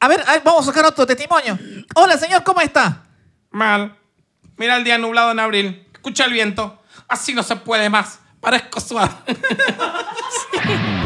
[0.00, 1.58] A ver, a ver, vamos a sacar otro testimonio.
[1.94, 3.04] Hola, señor, ¿cómo está?
[3.50, 3.94] Mal.
[4.56, 5.86] Mira el día nublado en abril.
[5.92, 6.82] Escucha el viento.
[7.06, 8.18] Así no se puede más.
[8.40, 9.12] Parezco suave.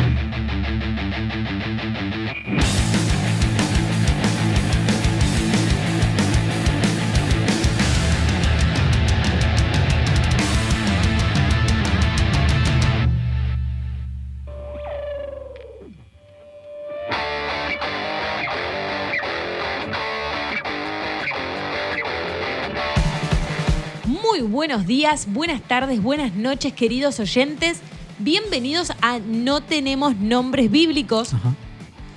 [24.49, 27.81] buenos días, buenas tardes, buenas noches, queridos oyentes.
[28.19, 31.31] Bienvenidos a No Tenemos Nombres Bíblicos.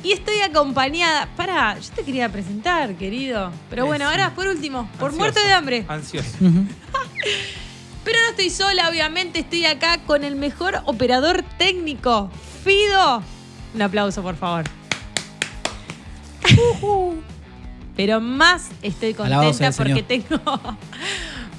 [0.03, 1.27] Y estoy acompañada.
[1.35, 3.51] Para, yo te quería presentar, querido.
[3.69, 4.11] Pero bueno, Sí.
[4.11, 5.17] ahora por último, por Ansioso.
[5.17, 5.85] muerte de hambre.
[5.87, 6.29] Ansioso.
[8.03, 12.29] Pero no estoy sola, obviamente, estoy acá con el mejor operador técnico,
[12.63, 13.21] Fido.
[13.73, 14.63] Un aplauso, por favor.
[17.97, 20.39] Pero más estoy contenta porque tengo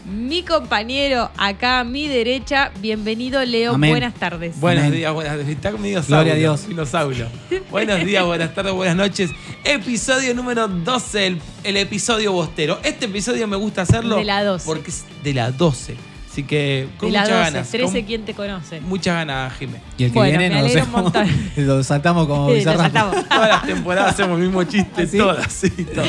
[0.09, 2.70] mi compañero acá a mi derecha.
[2.81, 3.75] Bienvenido, Leo.
[3.75, 3.91] Amén.
[3.91, 4.59] Buenas tardes.
[4.61, 4.97] Buenos Amén.
[4.97, 5.48] días, buenas tardes.
[5.48, 6.67] Está conmigo Gloria a Dios.
[6.69, 7.28] Dinosaurio.
[7.70, 9.31] Buenos días, buenas tardes, buenas noches.
[9.65, 12.78] Episodio número 12, el, el episodio bostero.
[12.83, 14.17] Este episodio me gusta hacerlo.
[14.17, 14.65] De la 12.
[14.67, 15.97] Porque es de la 12.
[16.31, 17.70] Así que con de la muchas 12, ganas.
[17.70, 18.81] 13, con ¿quién te conoce?
[18.81, 19.81] Muchas ganas, Jimé.
[19.98, 21.56] Y el que Bueno, viene me no lo alegro un hacemos.
[21.56, 22.81] Lo saltamos como Sí, lo bizarrap.
[22.83, 23.28] saltamos.
[23.28, 25.19] Todas las temporadas hacemos el mismo chiste, ¿Ah, sí?
[25.19, 26.09] todas, sí, todas.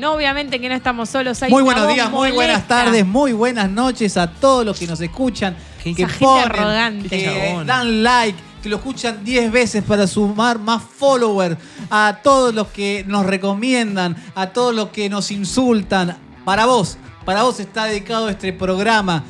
[0.00, 1.42] No, obviamente que no estamos solos.
[1.42, 4.98] Hay Muy buenos días, muy buenas tardes, muy buenas noches a todos los que nos
[5.02, 7.08] escuchan, que gente ponen, arrogante.
[7.10, 11.58] que dan like, que lo escuchan 10 veces para sumar más followers,
[11.90, 16.16] a todos los que nos recomiendan, a todos los que nos insultan.
[16.46, 19.22] Para vos, para vos está dedicado este programa.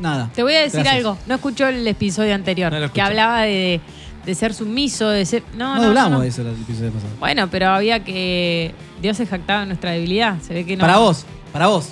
[0.00, 0.30] Nada.
[0.34, 1.04] Te voy a decir Gracias.
[1.04, 1.18] algo.
[1.26, 3.82] No escuchó el episodio anterior No lo que hablaba de,
[4.26, 5.42] de ser sumiso, de ser.
[5.56, 6.22] No, No, no, hablamos no, no.
[6.22, 7.12] de eso el episodio pasado.
[7.20, 8.74] Bueno, pero había que.
[9.00, 10.40] Dios se jactaba de nuestra debilidad.
[10.42, 10.80] Se ve que no.
[10.80, 11.90] Para vos, para vos,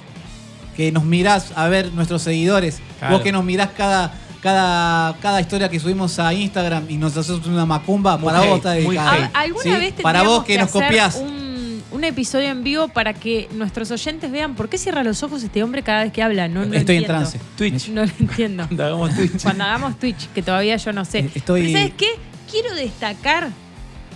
[0.76, 3.14] que nos mirás a ver nuestros seguidores, Claro.
[3.14, 7.46] vos que nos mirás cada, cada, cada historia que subimos a Instagram y nos haces
[7.46, 8.98] una macumba, Muy para hate, vos está hate.
[8.98, 9.70] ¿Al- ¿Alguna ¿Sí?
[9.70, 11.16] vez Para vos que nos copiás.
[11.16, 11.44] Un,
[11.92, 15.62] un episodio en vivo para que nuestros oyentes vean por qué cierra los ojos este
[15.62, 16.48] hombre cada vez que habla.
[16.48, 17.06] No, no Estoy en entiendo.
[17.06, 17.38] trance.
[17.56, 17.88] Twitch.
[17.90, 18.64] No lo entiendo.
[18.68, 19.42] Cuando hagamos Twitch.
[19.42, 21.18] Cuando hagamos Twitch, que todavía yo no sé.
[21.20, 22.08] Eh, estoy- Pero ¿sabes qué?
[22.50, 23.50] Quiero destacar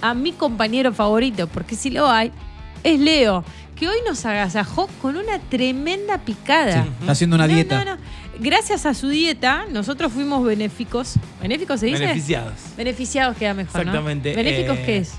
[0.01, 2.31] a mi compañero favorito, porque si lo hay,
[2.85, 3.45] es Leo,
[3.77, 6.85] que hoy nos agasajó con una tremenda picada.
[6.85, 7.85] Sí, está haciendo una No, dieta.
[7.85, 8.03] no, no.
[8.41, 11.15] Gracias a su dieta, nosotros fuimos benéficos.
[11.43, 12.01] ¿Benéficos se dice?
[12.01, 12.55] Beneficiados.
[12.77, 13.81] Beneficiados queda mejor, ¿no?
[13.91, 15.15] Exactamente, ¿Benéficos eh, qué es?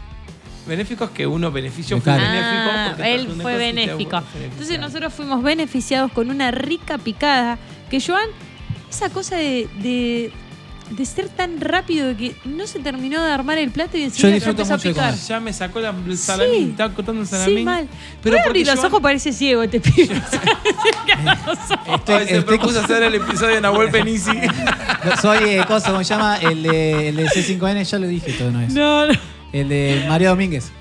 [0.66, 2.70] Benéficos que uno beneficio fue benéfico.
[2.72, 4.22] Ah, porque él fue benéfico.
[4.42, 7.58] Entonces nosotros fuimos beneficiados con una rica picada
[7.90, 8.28] que Joan,
[8.90, 10.32] esa cosa de, de,
[10.90, 14.62] de ser tan rápido que no se terminó de armar el plato y enseguida disfruto
[14.64, 15.12] empezó a mucho de picar.
[15.12, 15.26] comer.
[15.28, 16.70] Ya me sacó la, el salamín, Sí.
[16.72, 17.58] estaba cortando el salamín.
[17.58, 17.88] Sí, mal.
[18.24, 20.16] Pero porque abrir los yo- ojos parece ciego este pibe.
[21.96, 24.32] Estoy- Ay, se estoy- propuso hacer el episodio de Nahuel Penisi.
[25.22, 26.38] soy, eh, cosa, ¿cómo se llama?
[26.38, 28.74] El de, el de C5N, ya lo dije todo, no es.
[28.74, 29.14] no, no.
[29.52, 30.72] El de María Domínguez.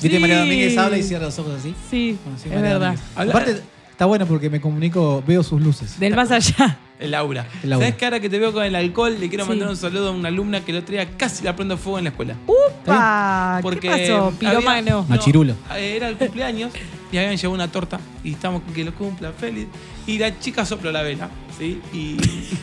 [0.00, 0.16] ¿Viste?
[0.16, 0.18] Sí.
[0.18, 1.74] María Domínguez habla y cierra los ojos así.
[1.90, 2.80] Sí, Bueno, sí, es María verdad.
[2.88, 3.06] Domínguez.
[3.16, 5.98] Habla- Aparte, está bueno porque me comunico, veo sus luces.
[5.98, 6.78] Del más allá.
[7.04, 7.46] El aura.
[7.62, 7.86] El aura.
[7.86, 9.50] ¿Sabes que ahora que te veo con el alcohol, le quiero Sí.
[9.50, 12.04] mandar un saludo a una alumna que el otro día casi la prendo fuego en
[12.04, 12.36] la escuela?
[12.46, 13.58] ¡Upa!
[13.62, 14.26] Porque ¿Qué pasó?
[14.26, 15.04] había- Piromagno.
[15.08, 15.54] Machirulo.
[15.76, 16.72] Era el cumpleaños
[17.12, 19.66] y habían llevado una torta y estamos que lo cumpla feliz.
[20.06, 21.28] Y la chica sopló la vela,
[21.58, 21.80] ¿sí?
[21.92, 22.16] Y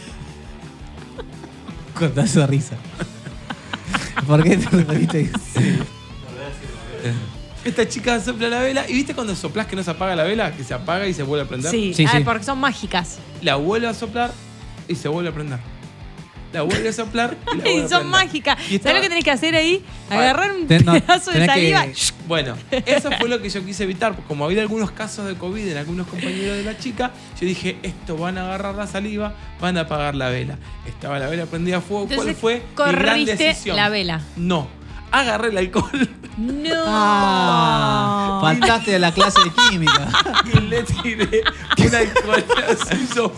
[1.98, 2.76] Cortazo de risa.
[4.28, 5.32] ¿Por qué te repite?
[7.64, 10.52] esta chica sopla la vela y viste cuando soplás que no se apaga la vela,
[10.56, 11.72] que se apaga y se vuelve a prender.
[11.72, 12.24] Sí, Sí, ah, sí.
[12.24, 13.18] porque son mágicas.
[13.42, 14.32] La vuelve a soplar
[14.88, 15.60] y se vuelve a prender.
[16.54, 18.58] La vuelve a soplar y la vuelve Y a son mágicas.
[18.60, 19.84] Y ¿Sabes estaba- lo que tenés que hacer ahí?
[20.10, 21.86] Agarrar un Ten- no, pedazo de tenés que- saliva.
[22.28, 25.68] Bueno, eso fue lo que yo quise evitar, porque como había algunos casos de COVID
[25.68, 29.78] en algunos compañeros de la chica, yo dije, esto van a agarrar la saliva, van
[29.78, 30.58] a apagar la vela.
[30.88, 32.06] Estaba la vela prendida a fuego.
[32.06, 33.76] ¿Cuál Entonces, fue mi gran corriste decisión?
[33.76, 34.22] la vela.
[34.38, 34.68] No,
[35.12, 36.70] agarré el alcohol No.
[36.88, 40.08] Ah, faltaste de la clase de química.
[40.54, 41.44] y le tiré
[41.78, 43.32] un alcohol así, yo-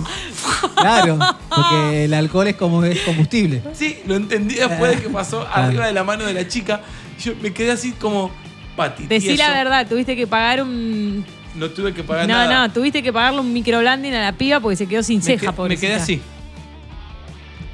[0.76, 3.64] Claro, porque el alcohol es como es combustible.
[3.74, 6.82] Sí, lo entendí después de que pasó arriba de la mano de la chica.
[7.20, 8.32] Yo me quedé así como,
[8.76, 9.44] Pati, Decí tieso.
[9.44, 11.26] la verdad, tuviste que pagar un.
[11.56, 12.68] No tuve que pagar No, nada.
[12.68, 15.42] no, tuviste que pagarle un microlanding a la piba porque se quedó sin me, ceja,
[15.42, 15.88] que- me pobrecita.
[15.88, 16.22] quedé así.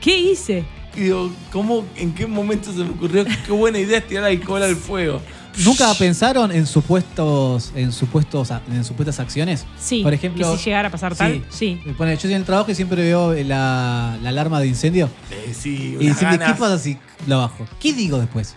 [0.02, 0.66] ¿Qué hice?
[0.96, 4.64] Y digo, ¿cómo, en qué momento se me ocurrió qué buena idea es tirar alcohol
[4.64, 5.22] al fuego?
[5.64, 9.66] ¿Nunca pensaron en supuestos, en supuestos, en supuestas acciones?
[9.80, 10.04] Sí.
[10.04, 11.82] Por ejemplo, que si llegara a pasar tal, sí.
[11.86, 15.10] Me pone, yo estoy en el trabajo y siempre veo la, la alarma de incendio.
[15.32, 16.98] Eh, sí, Y unas si me ¿qué pasa si
[17.28, 17.68] lo bajo?
[17.80, 18.56] ¿Qué digo después?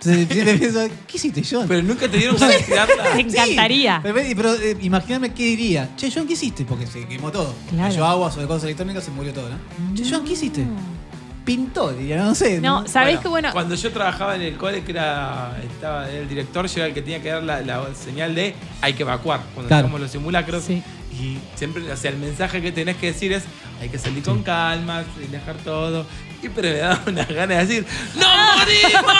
[0.00, 1.66] Entonces, siempre pienso, ¿qué hiciste, John?
[1.66, 3.04] Pero nunca te dieron ganas de tirarla.
[3.14, 4.00] Te encantaría.
[4.02, 5.90] Pero, pero, eh, imagíname qué diría.
[5.96, 6.64] Che, John, ¿qué hiciste?
[6.64, 7.52] Porque se quemó todo.
[7.68, 7.90] Claro.
[7.90, 9.56] Cayó agua sobre cosas electrónicas, se murió todo, ¿no?
[9.94, 10.64] Che, John, ¿qué hiciste?
[11.48, 12.60] Pintó, diría, no sé.
[12.60, 13.50] No, ¿sabés qué bueno?
[13.52, 17.02] Cuando yo trabajaba en el cole, que era, estaba el director, yo era el que
[17.02, 19.86] tenía que dar la, la señal de hay que evacuar cuando Claro.
[19.86, 20.62] hacemos los simulacros.
[20.64, 20.82] Sí.
[21.12, 23.42] Y siempre, o sea, el mensaje que tenés que decir es
[23.80, 26.04] hay que salir con calma, y dejar todo.
[26.42, 28.26] Y pero me daba una gana de decir ¡No
[28.58, 29.12] morimos!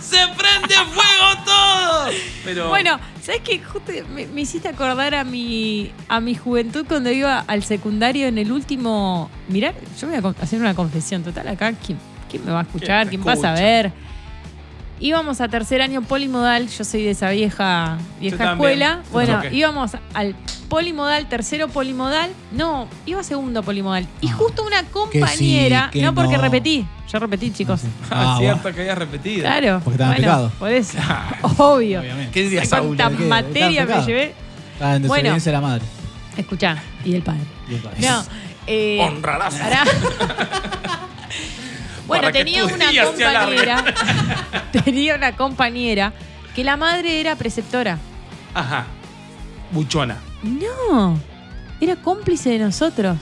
[0.00, 2.06] ¡Se prende fuego todo!
[2.44, 3.58] Pero Bueno, ¿sabes qué?
[3.58, 8.38] Justo me, me hiciste acordar a mi, a mi juventud cuando iba al secundario en
[8.38, 9.28] el último.
[9.48, 11.72] Mirá, yo voy a hacer una confesión total acá.
[11.72, 11.98] ¿Quién,
[12.30, 13.08] quién me va a escuchar?
[13.08, 13.92] ¿Quién ¿Quién va a saber?
[14.98, 19.02] Íbamos a tercer año polimodal, yo soy de esa vieja, vieja escuela.
[19.12, 20.34] Bueno, íbamos al
[20.70, 22.30] polimodal, tercero polimodal.
[22.52, 24.06] No, iba segundo polimodal.
[24.22, 24.32] Y Ah.
[24.32, 24.90] justo una Que sí,
[25.20, 25.90] compañera.
[25.92, 26.42] que no, porque no.
[26.42, 26.86] repetí.
[27.12, 27.82] Yo repetí, chicos.
[28.10, 28.74] Ah, Ah, cierto bueno.
[28.74, 29.42] que había repetido.
[29.42, 29.80] Claro.
[29.84, 30.52] Porque estaba en bueno, pecado.
[30.58, 30.98] Por eso.
[31.58, 32.00] Obvio.
[32.00, 32.32] Obviamente.
[32.32, 32.96] ¿Qué diría Saúl?
[32.96, 34.34] ¿Cuánta materia me llevé?
[34.80, 35.14] Ah, en Bueno.
[35.22, 35.84] desobediencia a la madre.
[36.38, 37.40] Escuchá, y del padre.
[37.68, 37.96] Y el padre.
[38.00, 38.24] No.
[38.66, 39.54] Eh, Honrarás.
[42.06, 43.84] bueno, tenía una compañera.
[44.84, 46.12] tenía una compañera
[46.54, 47.98] que la madre era preceptora.
[48.54, 48.86] Ajá.
[49.72, 50.18] Buchona.
[50.42, 51.18] No,
[51.80, 53.18] era cómplice de nosotros.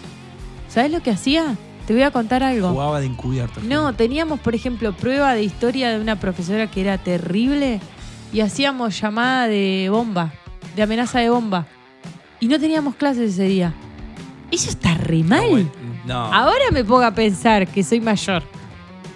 [0.69, 1.57] ¿Sabes lo que hacía?
[1.87, 2.71] Te voy a contar algo.
[2.71, 3.61] Jugaba de encubierto.
[3.63, 7.81] No, teníamos, por ejemplo, prueba de historia de una profesora que era terrible
[8.33, 10.33] y hacíamos llamada de bomba,
[10.75, 11.67] de amenaza de bomba.
[12.41, 13.75] Y no teníamos clases ese día.
[14.51, 15.43] Eso está re mal.
[15.43, 15.71] No, bueno,
[16.07, 16.33] no.
[16.33, 18.43] Ahora me pongo a pensar que soy mayor.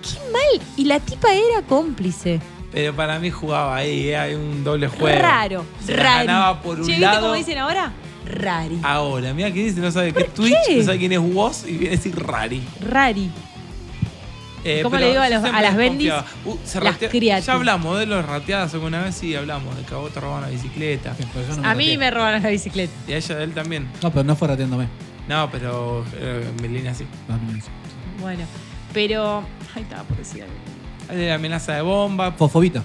[0.02, 0.66] Qué mal.
[0.76, 2.40] Y la tipa era cómplice.
[2.72, 5.18] Pero para mí jugaba ahí, eh, hay un doble juego.
[5.18, 5.64] Raro.
[5.84, 6.26] Se la rari.
[6.26, 7.20] ganaba por un Che, ¿viste lado.
[7.22, 7.92] cómo dicen ahora?
[8.26, 8.78] Rari.
[8.82, 10.76] Ahora, mira que dice, no sabe qué es ¿Por Twitch, qué?
[10.76, 12.62] no sabe quién es Woz y viene a decir Rari.
[12.86, 13.30] Rari.
[14.64, 16.12] Eh, ¿Cómo le digo a los- a las bendis?
[16.44, 16.98] Uh, se Las.
[17.46, 20.42] Ya hablamos de los rateadas alguna vez, sí, hablamos de que a vos te robaban
[20.42, 21.14] la bicicleta.
[21.16, 21.24] Sí,
[21.56, 21.98] no A mí rateé.
[21.98, 22.92] me robaron la bicicleta.
[23.06, 23.88] Y a ella, a él también.
[24.02, 24.88] No, pero no fue rateándome.
[25.28, 27.06] No, pero eh, Melina sí.
[27.28, 27.58] No, no, no.
[28.20, 28.44] Bueno,
[28.92, 29.42] pero.
[29.74, 30.54] Ay, estaba por decir algo.
[31.08, 32.32] Hay de la amenaza de bomba.
[32.32, 32.82] Fosfobita.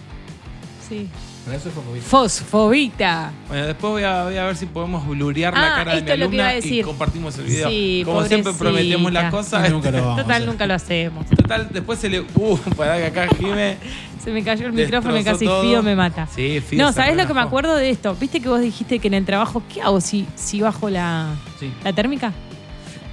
[0.88, 1.10] Sí.
[1.46, 2.06] Pero eso es fosfobita.
[2.08, 3.32] Fosfobita.
[3.50, 6.00] Bueno, después voy a, voy a ver si podemos blurear la Ah, cara de mi
[6.02, 7.70] esto es lo que iba alumna a y compartimos el video.
[7.70, 8.64] Sí, Como siempre pobrecita.
[8.72, 9.70] prometemos las cosas.
[9.70, 10.48] Nunca lo vamos a Total, hacer.
[10.48, 11.26] nunca lo hacemos.
[11.26, 12.22] Total, después se le.
[12.22, 13.78] Uh, para que acá Jime.
[14.24, 15.64] Se me cayó el micrófono y Destrozó casi todo.
[15.64, 16.28] Fido me mata.
[16.34, 17.48] Sí, Fido No, se ¿sabes lo que me relajó.
[17.50, 18.16] acuerdo de esto?
[18.16, 21.28] ¿Viste que vos dijiste que en el trabajo, ¿qué hago si, si bajo la,
[21.60, 21.74] Sí.
[21.84, 22.32] la térmica?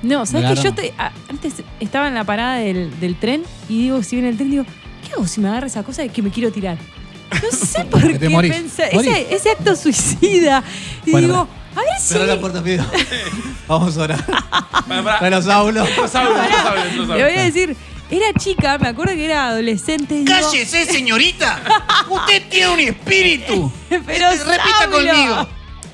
[0.03, 3.43] No, ¿sabes Me que yo te- a- antes estaba en la parada del, del tren
[3.69, 4.65] y digo, si viene el tren, digo,
[5.07, 6.79] ¿qué hago si me agarra esa cosa de que me quiero tirar?
[7.31, 8.53] No sé por qué te morís.
[8.53, 10.65] pensé- ese, ese acto suicida.
[11.07, 12.15] Y Bueno, digo, a ver si.
[12.19, 12.85] La puerta, Fido.
[13.69, 14.25] Vamos a orar.
[14.89, 15.89] Para, los aulos.
[15.91, 16.35] Otro Saulo.
[17.17, 17.77] Le voy a decir,
[18.11, 20.15] era chica, me acuerdo que era adolescente.
[20.17, 21.61] y digo, ¡Cállese, señorita!
[22.11, 23.71] ¡Usted tiene un espíritu!
[23.89, 24.97] Pero Repita Saulo.
[24.97, 25.49] conmigo.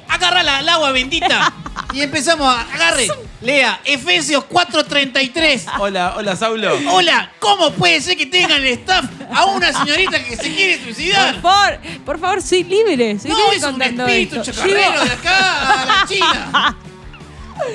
[0.08, 1.52] Agarra la, el agua bendita
[1.92, 2.60] y empezamos a...
[2.72, 3.08] Agarre,
[3.40, 5.72] lea, Efesios 4.33.
[5.78, 6.78] Hola, hola, Saulo.
[6.90, 9.04] Hola, ¿cómo puede ser que tengan el staff
[9.34, 11.40] a una señorita que se quiere Por suicidar?
[11.40, 13.18] favor, por favor, soy libre.
[13.18, 14.52] Soy No, libre es un espíritu esto.
[14.52, 16.76] chacarrero de acá a la China.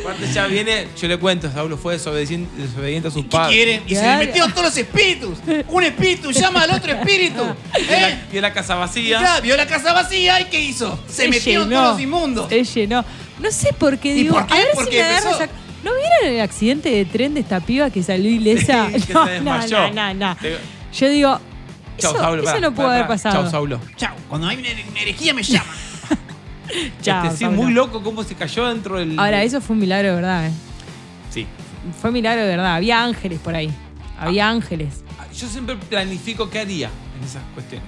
[0.03, 3.55] Aparte ya viene, yo le cuento, Saulo fue desobediente, desobediente a sus ¿Qué padres.
[3.55, 3.83] quieren?
[3.87, 5.37] Y se le metieron todos los espíritus.
[5.69, 7.41] Un espíritu llama al otro espíritu.
[7.75, 8.01] Vio ¿Eh?
[8.01, 9.19] la, vio la casa Y vacía.
[9.19, 10.99] claro, vio la casa vacía y ¿qué hizo?
[11.07, 12.49] Se metieron llenó, todos los inmundos.
[12.49, 13.03] Se llenó.
[13.39, 14.35] No sé por qué ¿Y digo.
[14.35, 14.53] por qué?
[14.53, 15.49] A ver Porque si me empezó- esa-
[15.83, 18.87] ¿No vieron el accidente de tren de esta piba que salió ilesa?
[18.93, 19.91] Sí, que no, se desmayó.
[19.93, 20.37] no, no.
[20.37, 20.57] Te-
[20.93, 21.39] Yo digo,
[21.97, 22.43] Chau, eso, Saulo.
[22.43, 23.41] eso no pudo haber pasado.
[23.41, 23.79] Chau, Saulo.
[23.97, 25.75] Chao, cuando hay una, una herejía me llaman.
[27.01, 27.61] Chao, este, sí, Saulo.
[27.61, 29.17] muy loco cómo se cayó dentro del.
[29.19, 30.47] Ahora, eso fue un milagro de verdad.
[30.47, 30.51] eh.
[31.31, 31.47] Sí.
[31.99, 32.75] Fue un milagro de verdad.
[32.75, 33.71] Había ángeles por ahí.
[34.19, 35.03] Había ángeles.
[35.35, 37.87] Yo siempre planifico qué haría en esas cuestiones.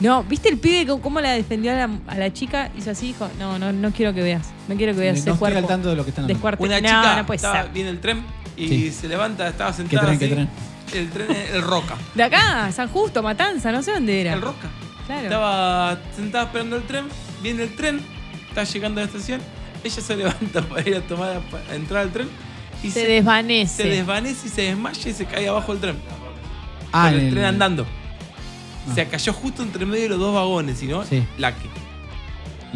[0.00, 2.70] No, ¿viste el pibe cómo la defendió a la, a la chica?
[2.76, 4.48] Hizo así, dijo, no, no, no quiero que veas.
[4.68, 5.58] No quiero que veas No ese estoy cuerpo.
[5.60, 6.38] al tanto de lo que están hablando.
[6.42, 7.72] Descuarte- Una no, chica no puede estaba, ser.
[7.72, 8.22] viene el tren
[8.56, 8.90] y Sí.
[8.92, 10.04] se levanta, estaba sentada.
[10.06, 10.48] tren, qué tren?
[10.92, 11.94] El tren, el Roca.
[12.14, 14.34] De acá, San Justo, Matanza, no sé dónde era.
[14.34, 14.68] El Roca.
[15.06, 15.22] Claro.
[15.22, 17.06] Estaba sentada esperando el tren,
[17.46, 18.00] viene el tren,
[18.48, 19.40] está llegando a la estación,
[19.84, 22.28] ella se levanta para ir a tomar, para entrar al tren
[22.82, 23.82] y se, desvanece.
[23.84, 25.96] se desvanece y se desmaya y se cae abajo del tren.
[26.92, 27.86] Ah, con el, en el- tren andando.
[28.88, 28.94] Ah.
[28.94, 31.24] Se cayó justo entre medio de los dos vagones, no, Sí.
[31.38, 31.68] la que.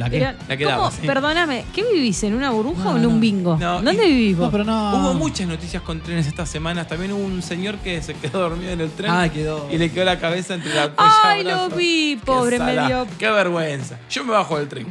[0.08, 1.06] ¿La sí.
[1.06, 2.22] Perdóname, ¿qué vivís?
[2.24, 3.20] ¿En una burbuja No, o en un no.
[3.20, 3.56] bingo?
[3.58, 4.46] No, ¿Dónde y- vivís vos?
[4.46, 4.96] No, pero no.
[4.96, 6.88] Hubo muchas noticias con trenes estas semanas.
[6.88, 9.10] También hubo un señor que se quedó dormido en el tren.
[9.10, 9.68] Ah, quedó.
[9.70, 12.86] Y le quedó la cabeza entre la Ay, lo vi, pobre, me sala.
[12.86, 13.98] dio- Qué vergüenza.
[14.10, 14.86] Yo me bajo del tren.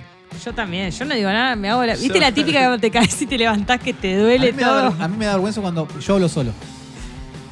[0.45, 1.93] Yo también, yo no digo nada, me hago la.
[1.95, 4.57] ¿Viste Yo- la típica cuando te caes y te levantás que te a, duele mí
[4.57, 4.91] me da, todo?
[4.93, 6.51] ver- a mí me da vergüenza cuando yo hablo solo,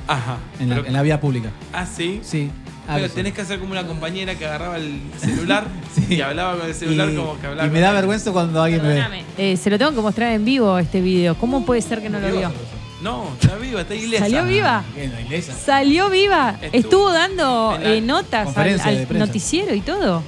[0.07, 0.37] Ajá.
[0.59, 1.49] en la, Pero- en la vía pública.
[1.73, 2.19] Ah, sí.
[2.23, 2.49] Sí.
[2.87, 6.15] Pero tenés que hacer como una compañera que agarraba el celular Sí.
[6.15, 7.67] y hablaba con el celular y, como que hablaba.
[7.67, 9.23] y me da vergüenza cuando alguien me ve.
[9.37, 11.35] Eh, se lo tengo que mostrar en vivo este video.
[11.35, 12.51] ¿Cómo puede ser que no lo vio?
[13.01, 14.23] No, está viva, está ilesa.
[14.23, 14.83] ¿Salió viva?
[14.95, 15.53] ¿Qué, no, ilesa?
[15.53, 16.57] Salió viva.
[16.61, 20.23] Estuvo Estuvo dando en la eh, notas al, al noticiero y todo.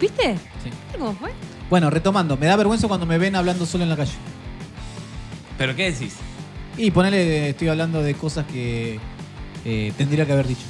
[0.00, 0.34] ¿Viste?
[0.62, 0.70] Sí.
[0.70, 1.30] ¿Viste cómo fue?
[1.68, 4.12] Bueno, retomando, me da vergüenza cuando me ven hablando solo en la calle.
[5.56, 6.16] ¿Pero qué decís?
[6.76, 8.98] Y ponele, estoy hablando de cosas que
[9.64, 10.62] eh, tendría que haber dicho.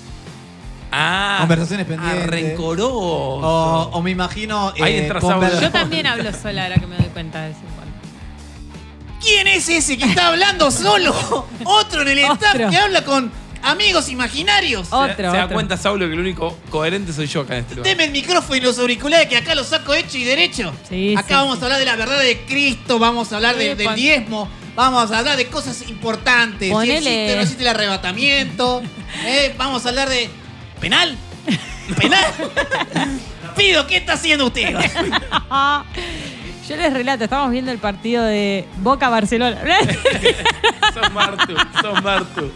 [0.92, 2.24] Ah, Conversaciones pendientes.
[2.24, 2.92] Ah, rencoroso.
[2.94, 4.72] O, o me imagino.
[4.80, 5.20] Ahí eh, entra.
[5.60, 7.60] Yo también hablo sola ahora que me doy cuenta de eso.
[9.22, 11.14] ¿Quién es ese que está hablando solo?
[11.64, 12.70] Otro en el staff Otro.
[12.70, 13.30] que habla con
[13.62, 14.88] amigos imaginarios.
[14.88, 15.54] Se- Otro, se, da otro.
[15.54, 17.90] cuenta, Saulo, que el único coherente soy yo acá en este lugar.
[17.90, 20.72] Deme el micrófono y los auriculares que acá los saco hecho y derecho.
[20.88, 21.62] Sí, acá sí, vamos sí.
[21.62, 24.48] a hablar de la verdad de Cristo, vamos a hablar de- del diezmo,
[24.80, 26.68] vamos a hablar de cosas importantes.
[26.68, 28.82] Si existe no existe el arrebatamiento.
[29.24, 30.30] eh, vamos a hablar de.
[30.80, 31.16] ¿Penal?
[31.96, 32.24] ¿Penal?
[33.56, 34.74] Pido, ¿qué está haciendo usted?
[36.68, 39.60] Yo les relato, estamos viendo el partido de Boca-Barcelona.
[40.94, 42.52] Sos Martu, sos Martu.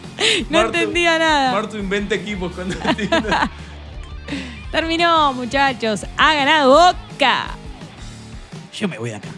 [0.50, 1.52] No entendía nada.
[1.52, 2.76] Martu inventa equipos cuando
[4.70, 6.06] Terminó, muchachos.
[6.16, 7.63] Ha ganado Boca.
[8.78, 9.28] Yo me voy de acá.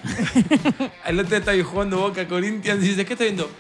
[1.07, 3.51] El otro día estaba jugando Boca Corinthians y dice, ¿qué está viendo?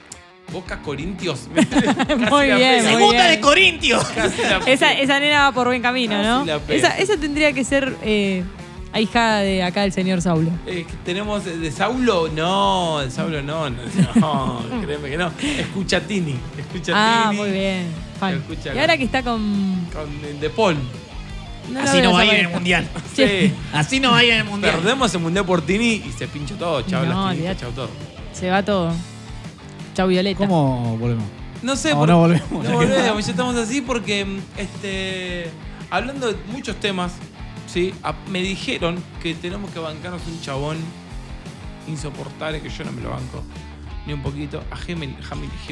[0.52, 1.48] Boca Corintios.
[2.30, 3.30] Muy bien, muy Segunda bien.
[3.30, 4.06] de Corintios.
[4.66, 6.46] Esa, esa nena va por buen camino, ¿no?
[6.46, 6.72] Casi.
[6.72, 8.44] Esa, esa tendría que ser eh,
[8.92, 10.50] ahijada de acá del señor Saulo.
[10.66, 13.80] Eh, tenemos de de Saulo, no, de Saulo no, no,
[14.14, 15.32] no, créeme que no.
[15.58, 16.94] Escuchatini, escuchatini.
[16.94, 17.86] Ah, muy bien.
[18.20, 18.34] Fan.
[18.36, 19.88] Escucha, Y ahora que está con.
[19.92, 20.76] Con el De Paul.
[21.82, 22.88] Así no va a ir en el mundial.
[23.14, 23.52] Sí.
[23.72, 24.74] Así no va a ir en el mundial.
[24.76, 26.82] Perdemos el mundial por Tini y se pinchó todo.
[26.82, 27.60] Chao, No, las olvidate.
[27.60, 27.88] chao todo.
[28.32, 28.92] Se va todo.
[29.94, 30.38] Chau, Violeta.
[30.38, 31.24] ¿Cómo volvemos?
[31.62, 32.64] No sé, No, por- no volvemos.
[32.64, 35.50] No volvemos, ya estamos así porque, mm, este,
[35.90, 37.12] hablando de muchos temas,
[37.66, 37.94] ¿sí?
[38.02, 40.76] A- me dijeron que tenemos que bancarnos un chabón
[41.88, 43.42] insoportable que yo no me lo banco
[44.06, 44.62] ni un poquito.
[44.70, 45.16] A Jimeno.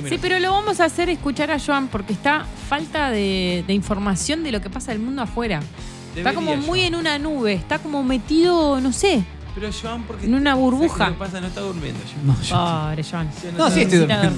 [0.09, 4.43] Sí, pero lo vamos a hacer escuchar a Joan porque está falta de, de información
[4.43, 5.61] de lo que pasa en el mundo afuera.
[6.17, 6.95] está como muy Joan.
[6.95, 9.25] en una nube, está como metido, no sé.
[9.55, 10.27] Pero Joan, porque.
[10.27, 11.15] en una ¿sabes burbuja.
[11.17, 11.41] pasa?
[11.41, 12.27] No está durmiendo, Joan.
[12.27, 12.57] No, yo-
[12.91, 13.31] Pobre Joan.
[13.33, 14.31] Sí, no, sí estoy durmiendo.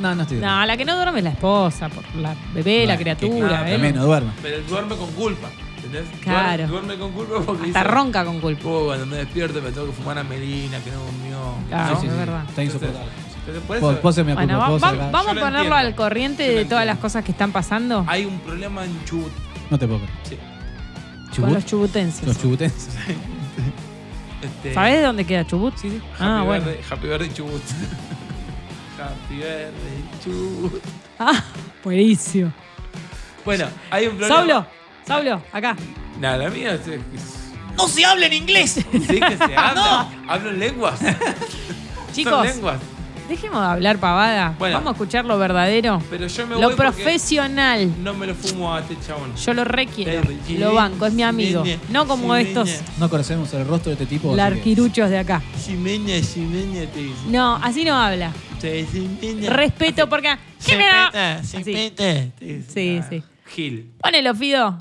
[0.00, 0.60] No, no estoy durmiendo.
[0.60, 3.48] No, la que no duerme es la esposa, por la bebé, la criatura.
[3.48, 3.72] claro, ¿eh?
[3.72, 4.30] También no duerme.
[4.42, 5.48] Pero duerme con culpa.
[5.98, 6.20] ¿Entendés?
[6.22, 6.66] Claro.
[6.68, 8.68] Duerme, duerme con culpa porque Está dice, ronca con culpa.
[8.68, 11.54] "Oh, cuando me despierto me tengo que fumar a Melina, que no durmió.
[11.68, 12.00] Claro, ¿no?
[12.00, 12.44] sí, es verdad.
[12.48, 13.10] Está insoportable.
[13.38, 15.10] Entonces, por Puedo- eso puedo ser mi Bueno, culpa, va- puedo va- ser acá.
[15.12, 15.76] vamos a lo ponerlo entiendo.
[15.76, 19.32] al corriente de todas las cosas que están pasando hay un problema en Chubut.
[19.70, 20.14] No te puedo creer.
[21.32, 21.40] Sí.
[21.40, 22.26] con los chubutenses.
[22.26, 22.94] Los chubutenses.
[24.42, 25.74] Este, ¿Sabés de dónde queda Chubut?
[25.78, 26.00] Sí, sí.
[26.20, 26.64] Ah, Happy bueno.
[26.66, 27.62] birthday, happy birthday Chubut.
[29.00, 30.82] happy birthday Chubut.
[31.18, 31.42] Ah,
[31.82, 32.52] buenísimo.
[33.44, 34.36] Bueno, hay un problema.
[34.36, 34.66] Saulo,
[35.06, 35.76] Saulo, acá.
[36.20, 37.00] Nada, la mía es, es-
[37.76, 38.70] No se habla en inglés.
[38.72, 40.08] sí que se habla.
[40.28, 40.98] Hablo en lenguas.
[42.14, 42.78] Son Chicos, lenguas.
[43.28, 44.54] dejemos de hablar pavada.
[44.58, 44.76] Bueno.
[44.76, 46.00] Vamos a escuchar lo verdadero.
[46.08, 47.92] Pero yo me voy Lo porque profesional.
[48.04, 49.34] No me lo fumo a este chabón.
[49.34, 50.22] Yo lo requiero.
[50.58, 51.64] Lo banco, es mi amigo.
[51.64, 52.48] Jiménez, No como Jiménez.
[52.76, 54.28] estos No conocemos el rostro de este tipo.
[54.28, 55.42] así que- larquiruchos de acá.
[55.60, 57.18] Ximeña, Ximeña te dice.
[57.26, 58.32] No, así no habla.
[58.60, 59.50] Sí, Ximeña.
[59.50, 60.28] Respeto porque.
[60.28, 61.62] Así.
[61.64, 62.62] Te dice.
[62.72, 63.22] Sí, Ah, sí.
[63.48, 63.92] Gil.
[64.00, 64.78] Ponelo, Fido.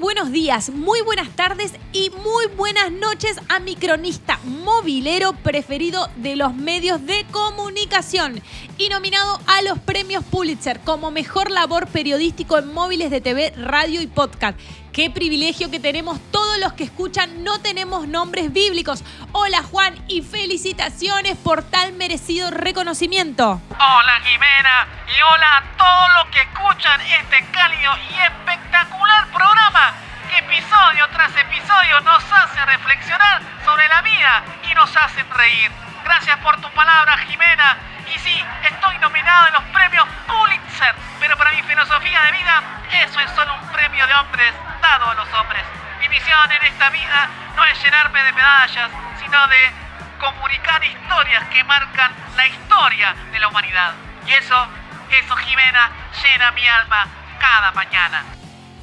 [0.00, 6.36] Buenos días, muy buenas tardes y muy buenas noches a mi cronista movilero preferido de
[6.36, 8.40] los medios de comunicación
[8.76, 14.00] y nominado a los premios Pulitzer como mejor labor periodístico en móviles de TV, radio
[14.00, 14.58] y podcast.
[14.98, 19.04] Qué privilegio que tenemos todos los que escuchan No Tenemos Nombres Bíblicos.
[19.30, 23.62] Hola Juan y felicitaciones por tal merecido reconocimiento.
[23.78, 29.94] Hola Jimena y hola a todos los que escuchan este cálido y espectacular programa
[30.28, 35.70] que episodio tras episodio nos hace reflexionar sobre la vida y nos hacen reír.
[36.02, 37.78] Gracias por tu palabra Jimena
[38.14, 42.62] y sí, estoy nominado en los premios Pulitzer, pero para mi filosofía de vida
[43.02, 45.62] eso es solo un premio de hombres dado a los hombres.
[46.00, 48.90] Mi misión en esta vida no es llenarme de medallas,
[49.22, 49.72] sino de
[50.18, 53.94] comunicar historias que marcan la historia de la humanidad.
[54.26, 54.66] Y eso,
[55.10, 55.90] eso Jimena,
[56.22, 57.06] llena mi alma
[57.38, 58.24] cada mañana.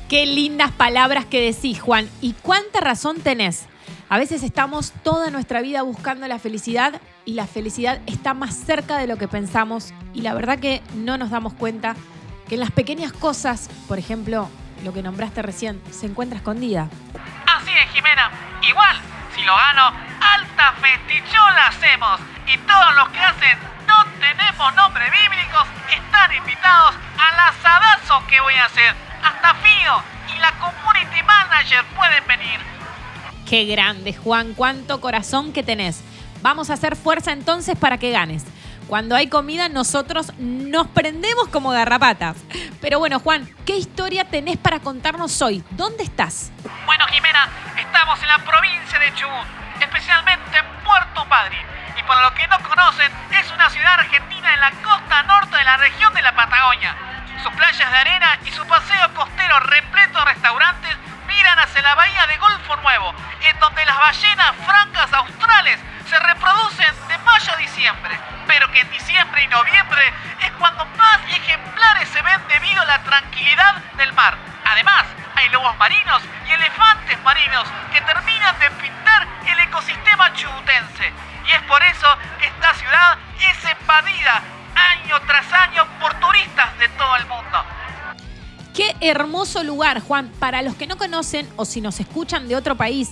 [0.09, 2.09] Qué lindas palabras que decís, Juan.
[2.21, 3.67] Y cuánta razón tenés.
[4.07, 8.97] A veces estamos toda nuestra vida buscando la felicidad y la felicidad está más cerca
[8.97, 11.95] de lo que pensamos y la verdad que no nos damos cuenta
[12.47, 14.49] que en las pequeñas cosas, por ejemplo,
[14.83, 16.89] lo que nombraste recién, se encuentra escondida.
[17.47, 18.29] Así es, Jimena.
[18.67, 18.97] Igual,
[19.35, 19.91] si lo gano,
[20.21, 22.19] alta festichola hacemos.
[22.53, 28.53] Y todos los que hacen no tenemos nombres bíblicos están invitados al asadazo que voy
[28.53, 28.93] a hacer.
[29.23, 30.03] Hasta Fido
[30.35, 32.59] y la community manager pueden venir.
[33.49, 36.03] Qué grande, Juan, cuánto corazón que tenés.
[36.45, 38.45] Vamos a hacer fuerza entonces para que ganes.
[38.85, 42.37] Cuando hay comida, nosotros nos prendemos como garrapatas.
[42.79, 45.63] Pero bueno, Juan, ¿qué historia tenés para contarnos hoy?
[45.71, 46.51] ¿Dónde estás?
[46.85, 47.49] Bueno, Jimena,
[47.79, 49.47] estamos en la provincia de Chubut,
[49.81, 51.65] especialmente en Puerto Madryn.
[51.97, 55.63] Y para los que no conocen, es una ciudad argentina en la costa norte de
[55.63, 56.95] la región de la Patagonia.
[57.41, 60.95] Sus playas de arena y su paseo costero repleto de restaurantes
[61.27, 65.79] miran hacia la bahía de Golfo Nuevo, en donde las ballenas francas australes
[66.09, 71.19] se reproducen de mayo a diciembre, pero que en diciembre y noviembre es cuando más
[71.29, 74.37] ejemplares se ven debido a la tranquilidad del mar.
[74.65, 75.05] Además,
[75.35, 81.11] hay lobos marinos y elefantes marinos que terminan de pintar el ecosistema chubutense.
[81.45, 84.41] Y es por eso que esta ciudad es invadida
[84.75, 87.65] año tras año por turistas de todo el mundo.
[88.75, 90.29] Qué hermoso lugar, Juan.
[90.37, 93.11] Para los que no conocen o si nos escuchan de otro país,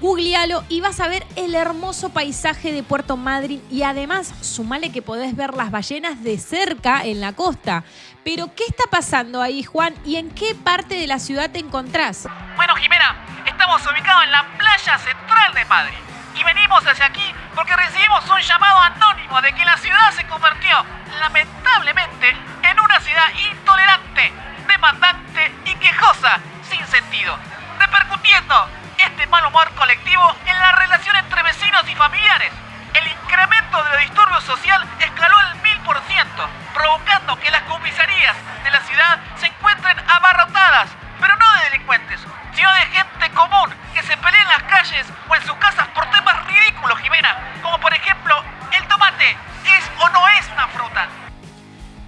[0.00, 5.02] googlealo y vas a ver el hermoso paisaje de Puerto Madryn y además sumale que
[5.02, 7.84] podés ver las ballenas de cerca en la costa.
[8.24, 9.94] Pero ¿qué está pasando ahí, Juan?
[10.06, 12.26] ¿Y en qué parte de la ciudad te encontrás?
[12.56, 13.14] Bueno, Jimena,
[13.44, 15.98] estamos ubicados en la playa central de Madrid.
[16.40, 20.82] Y venimos hacia aquí porque recibimos un llamado anónimo de que la ciudad se convirtió,
[21.20, 24.32] lamentablemente, en una ciudad intolerante,
[24.72, 26.38] demandante y quejosa,
[26.68, 27.38] sin sentido,
[27.78, 32.52] repercutiendo este mal humor colectivo en la relación entre vecinos y familiares.
[32.94, 38.36] El incremento de la disturbio social escaló al mil por ciento, provocando que las comisarías
[38.64, 40.88] de la ciudad se encuentren abarrotadas,
[41.20, 42.20] pero no de delincuentes,
[42.54, 46.06] sino de gente común que se pelea en las calles o en sus casas por
[46.10, 51.08] temas ridículos, Jimena, como por ejemplo, el tomate es o no es una fruta.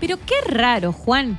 [0.00, 1.38] Pero qué raro, Juan.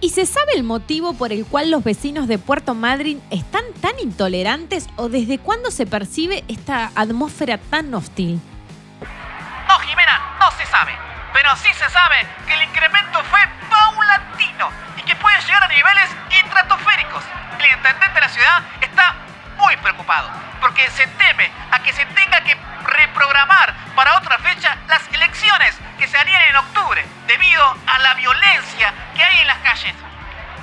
[0.00, 3.98] ¿Y se sabe el motivo por el cual los vecinos de Puerto Madryn están tan
[3.98, 8.40] intolerantes o desde cuándo se percibe esta atmósfera tan hostil?
[9.00, 10.92] No, Jimena, no se sabe.
[11.32, 16.10] Pero sí se sabe que el incremento fue paulatino y que puede llegar a niveles
[16.44, 17.24] estratosféricos.
[17.58, 19.16] El intendente de la ciudad está
[19.58, 25.02] muy preocupado porque se teme a que se tenga que reprogramar para otra fecha las
[25.12, 29.94] elecciones que se harían en octubre debido a la violencia que hay en las calles.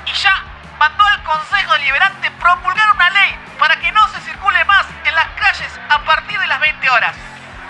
[0.05, 0.43] Y ya
[0.79, 5.27] mandó al Consejo Deliberante promulgar una ley para que no se circule más en las
[5.39, 7.15] calles a partir de las 20 horas.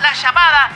[0.02, 0.70] La llamada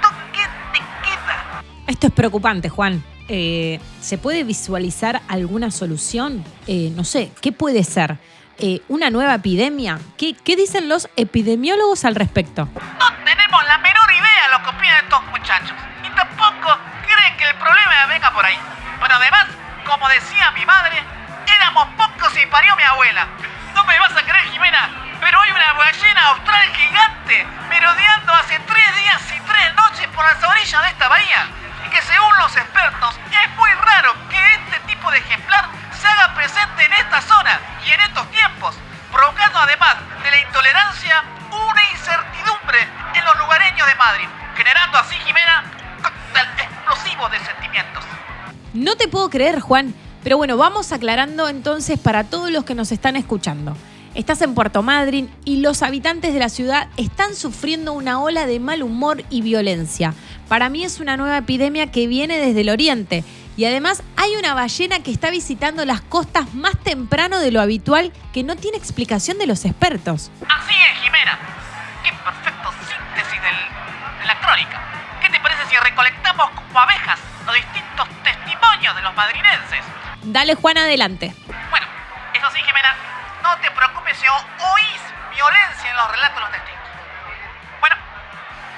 [0.00, 1.62] toque de queda.
[1.86, 3.04] Esto es preocupante, Juan.
[3.28, 6.44] Eh, ¿Se puede visualizar alguna solución?
[6.66, 8.18] Eh, no sé, ¿qué puede ser?
[8.58, 9.98] Eh, ¿Una nueva epidemia?
[10.16, 12.68] ¿Qué, ¿Qué dicen los epidemiólogos al respecto?
[12.98, 15.76] No tenemos la menor idea de lo que opinan estos muchachos.
[16.04, 18.58] Y tampoco creen que el problema venga por ahí.
[19.00, 19.46] Pero además,
[19.84, 21.02] como decía mi madre,
[21.46, 23.26] éramos pocos y parió mi abuela.
[23.74, 24.88] No me vas a creer, Jimena,
[25.20, 30.42] pero hay una ballena austral gigante merodeando hace tres días y tres noches por las
[30.44, 31.48] orillas de esta bahía.
[31.86, 35.68] Y que según los expertos, es muy raro que este tipo de ejemplar
[36.04, 38.74] se haga presente en esta zona y en estos tiempos,
[39.10, 42.78] provocando además de la intolerancia una incertidumbre
[43.14, 45.64] en los lugareños de Madrid, generando así, Jimena,
[46.02, 48.04] cóctel explosivo de sentimientos.
[48.74, 49.94] No te puedo creer, Juan.
[50.22, 53.76] Pero bueno, vamos aclarando entonces para todos los que nos están escuchando.
[54.14, 58.60] Estás en Puerto Madryn y los habitantes de la ciudad están sufriendo una ola de
[58.60, 60.14] mal humor y violencia.
[60.48, 63.24] Para mí es una nueva epidemia que viene desde el oriente.
[63.56, 68.12] Y además hay una ballena que está visitando las costas más temprano de lo habitual
[68.32, 70.30] que no tiene explicación de los expertos.
[70.48, 71.38] Así es, Jimena.
[72.02, 74.80] Qué perfecto síntesis del- de la crónica.
[75.22, 79.84] ¿Qué te parece si recolectamos como abejas los distintos testimonios de los madrinenses?
[80.24, 81.32] Dale, Juan, adelante.
[81.70, 81.86] Bueno,
[82.34, 82.96] eso sí, Jimena,
[83.42, 85.00] no te preocupes si oís
[85.32, 86.88] violencia en los relatos de los testigos.
[87.78, 87.96] Bueno,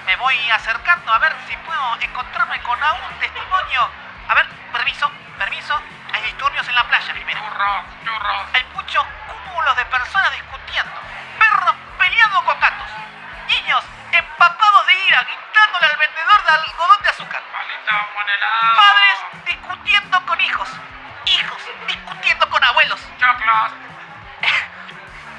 [0.05, 3.89] me voy acercando a ver si puedo encontrarme con algún testimonio.
[4.29, 5.81] A ver, permiso, permiso.
[6.12, 7.41] Hay disturbios en la playa, Jimena.
[8.53, 10.93] Hay muchos cúmulos de personas discutiendo.
[11.39, 12.89] Perros peleando con gatos.
[13.49, 17.43] Niños empapados de ira gritándole al vendedor de algodón de azúcar.
[18.77, 20.69] Padres discutiendo con hijos.
[21.27, 23.01] Hijos discutiendo con abuelos.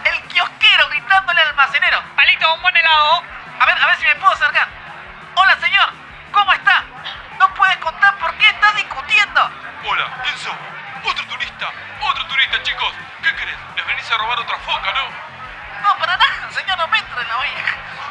[0.05, 2.01] El kiosquero gritándole al almacenero.
[2.15, 3.23] Palito, un buen helado.
[3.59, 4.67] A ver, a ver si me puedo acercar.
[5.35, 5.89] Hola, señor.
[6.31, 6.83] ¿Cómo está?
[7.39, 9.51] ¿No puedes contar por qué estás discutiendo?
[9.85, 10.55] Hola, ¿quién sos?
[11.03, 11.71] Otro turista,
[12.01, 12.93] otro turista, chicos.
[13.21, 13.57] ¿Qué querés?
[13.75, 15.05] ¿Les venís a robar otra foca, no?
[15.83, 17.37] No, para nada, señor, no me entre en la.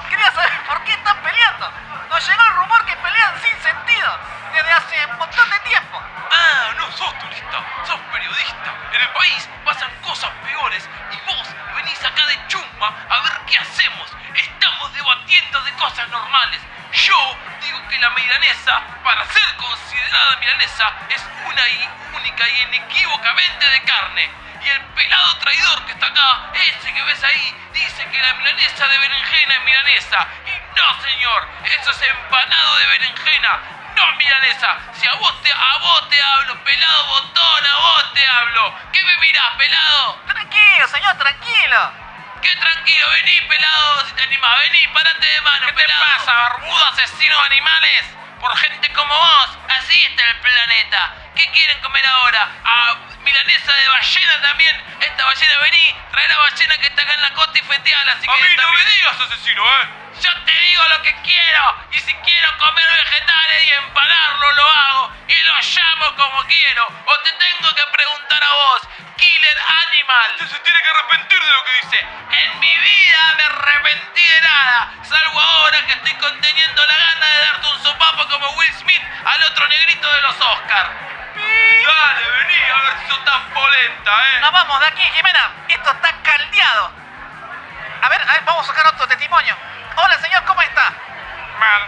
[0.09, 1.71] Quería saber por qué están peleando.
[2.09, 4.19] Nos llegó el rumor que pelean sin sentido.
[4.53, 6.01] desde hace un montón de tiempo.
[6.33, 8.71] Ah, no sos turista, sos periodista.
[8.93, 13.59] En el país pasan cosas peores y vos venís acá de chumba a ver qué
[13.59, 14.13] hacemos.
[14.35, 16.61] Estamos debatiendo de cosas normales.
[16.97, 23.69] Yo digo que la milanesa, para ser considerada milanesa, es una y única y inequívocamente
[23.69, 24.31] de carne.
[24.63, 28.89] Y el pelado traidor que está acá, ese que ves ahí, dice que la milanesa
[28.89, 30.27] de berenjena es milanesa.
[30.47, 33.61] Y no, señor, eso es empanado de berenjena.
[33.95, 38.27] No, milanesa, si a vos te, a vos te hablo, pelado botón, a vos te
[38.27, 38.75] hablo.
[38.93, 40.23] ¿Qué me mirás, pelado?
[40.27, 42.06] Tranquilo, señor, tranquilo.
[42.47, 46.05] Qué tranquilo, vení, pelado, si te animás, vení, parate de mano, ¿Qué te pelado.
[46.17, 48.05] pasa, barbudo asesino de animales?
[48.41, 51.26] Por gente como vos, así está el planeta.
[51.37, 52.49] ¿Qué quieren comer ahora?
[52.65, 54.75] ¿A milanesa de ballena también?
[55.01, 58.17] Esta ballena, vení, trae la ballena que está acá en la costa y feteala A
[58.17, 59.89] mí no me digas asesino, ¿eh?
[60.23, 65.13] Yo te digo lo que quiero, y si quiero comer vegetales y empanarlo, lo hago,
[65.29, 66.87] y lo llamo como quiero.
[67.05, 70.31] O te tengo que preguntar a vos, Killer Animal.
[70.41, 72.07] Usted se tiene que arrepentir de lo que dice.
[72.31, 77.41] En mi vida me arrepentí de nada, salvo ahora que estoy conteniendo la gana de
[77.41, 80.91] darte un sopapo como Will Smith al otro negrito de los Oscars.
[81.37, 84.41] Dale, vení, a ver si sos tan polenta, ¿eh?
[84.41, 85.51] Nos vamos de aquí, Jimena.
[85.69, 86.91] Esto está caldeado.
[88.03, 89.57] A ver, a ver, vamos a sacar otro testimonio.
[89.97, 90.93] Hola, señor, ¿cómo está?
[91.59, 91.83] Mal.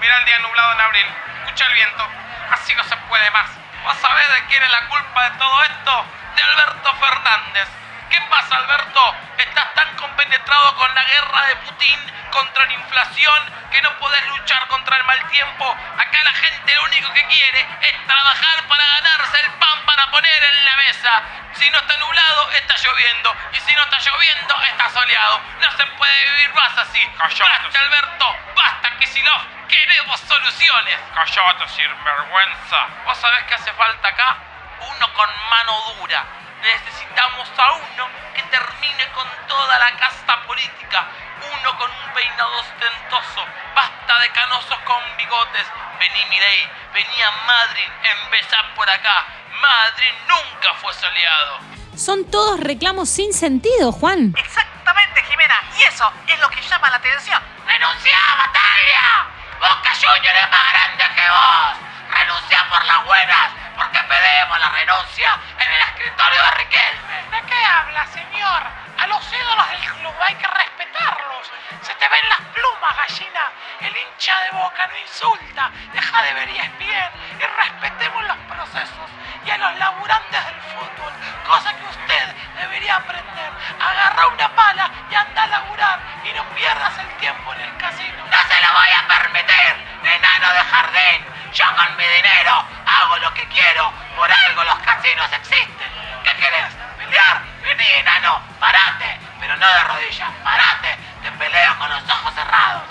[0.00, 1.06] Mira el día nublado en abril.
[1.44, 2.08] Escucha el viento.
[2.50, 3.50] Así no se puede más.
[3.84, 6.06] ¿Vas a ver de quién es la culpa de todo esto?
[6.34, 7.68] De Alberto Fernández.
[8.10, 9.14] ¿Qué pasa, Alberto?
[9.38, 14.66] Estás tan compenetrado con la guerra de Putin contra la inflación que no podés luchar
[14.68, 15.76] contra el mal tiempo.
[15.98, 20.44] Acá la gente lo único que quiere es trabajar para ganarse el pan para poner
[20.44, 21.22] en la mesa.
[21.54, 23.36] Si no está nublado, está lloviendo.
[23.52, 25.40] Y si no está lloviendo, está soleado.
[25.60, 27.06] No se puede vivir más así.
[27.18, 28.36] Basta, Alberto.
[28.54, 29.68] Basta, Kisilov.
[29.68, 30.98] Queremos soluciones.
[31.14, 32.86] Callate, sinvergüenza.
[33.04, 34.36] ¿Vos sabés qué hace falta acá?
[34.80, 36.45] Uno con mano dura.
[36.62, 41.06] Necesitamos a uno que termine con toda la casta política.
[41.40, 43.44] Uno con un peinado ostentoso.
[43.74, 45.66] Basta de canosos con bigotes.
[45.98, 46.68] Vení, Mirei.
[46.92, 47.88] Vení a Madrid.
[48.02, 49.26] Empezá por acá.
[49.60, 51.60] Madrid nunca fue soleado.
[51.96, 54.34] Son todos reclamos sin sentido, Juan.
[54.36, 55.62] Exactamente, Jimena.
[55.78, 57.42] Y eso es lo que llama la atención.
[57.66, 59.26] ¡Renuncia, Batalla!
[59.58, 61.76] ¡Boca Junior es más grande que vos!
[62.10, 63.65] ¡Renuncia por las buenas!
[63.76, 67.16] Porque pedimos la renuncia en el escritorio de Riquelme.
[67.30, 68.62] ¿De qué habla, señor?
[68.98, 71.52] A los ídolos del club hay que respetarlos.
[71.82, 73.52] Se te ven las plumas, gallina.
[73.80, 75.70] El hincha de boca no insulta.
[75.92, 79.10] Deja de ver E bien y respetemos los procesos
[79.44, 81.12] y a los laburantes del fútbol.
[81.46, 83.52] Cosa que usted debería aprender.
[83.78, 88.24] Agarra una pala y anda a laburar y no pierdas el tiempo en el casino.
[88.24, 89.86] ¡No se lo voy a permitir!
[90.02, 91.35] ¡Enano de jardín!
[91.56, 92.52] ¡Yo con mi dinero
[92.84, 93.90] hago lo que quiero!
[94.14, 95.88] ¡Por algo los casinos existen!
[96.22, 96.66] ¿Qué querés?
[96.98, 97.42] ¿Pelear?
[97.62, 99.18] Vení, enano, parate.
[99.40, 100.98] Pero no de rodillas, parate.
[101.22, 102.82] Te peleo con los ojos cerrados.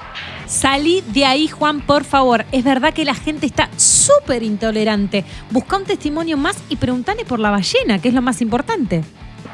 [0.47, 2.43] Salí de ahí, Juan, por favor.
[2.51, 5.25] Es verdad que la gente está súper intolerante.
[5.51, 9.03] Busca un testimonio más y preguntale por la ballena, que es lo más importante.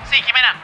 [0.10, 0.56] Sí, Jimena.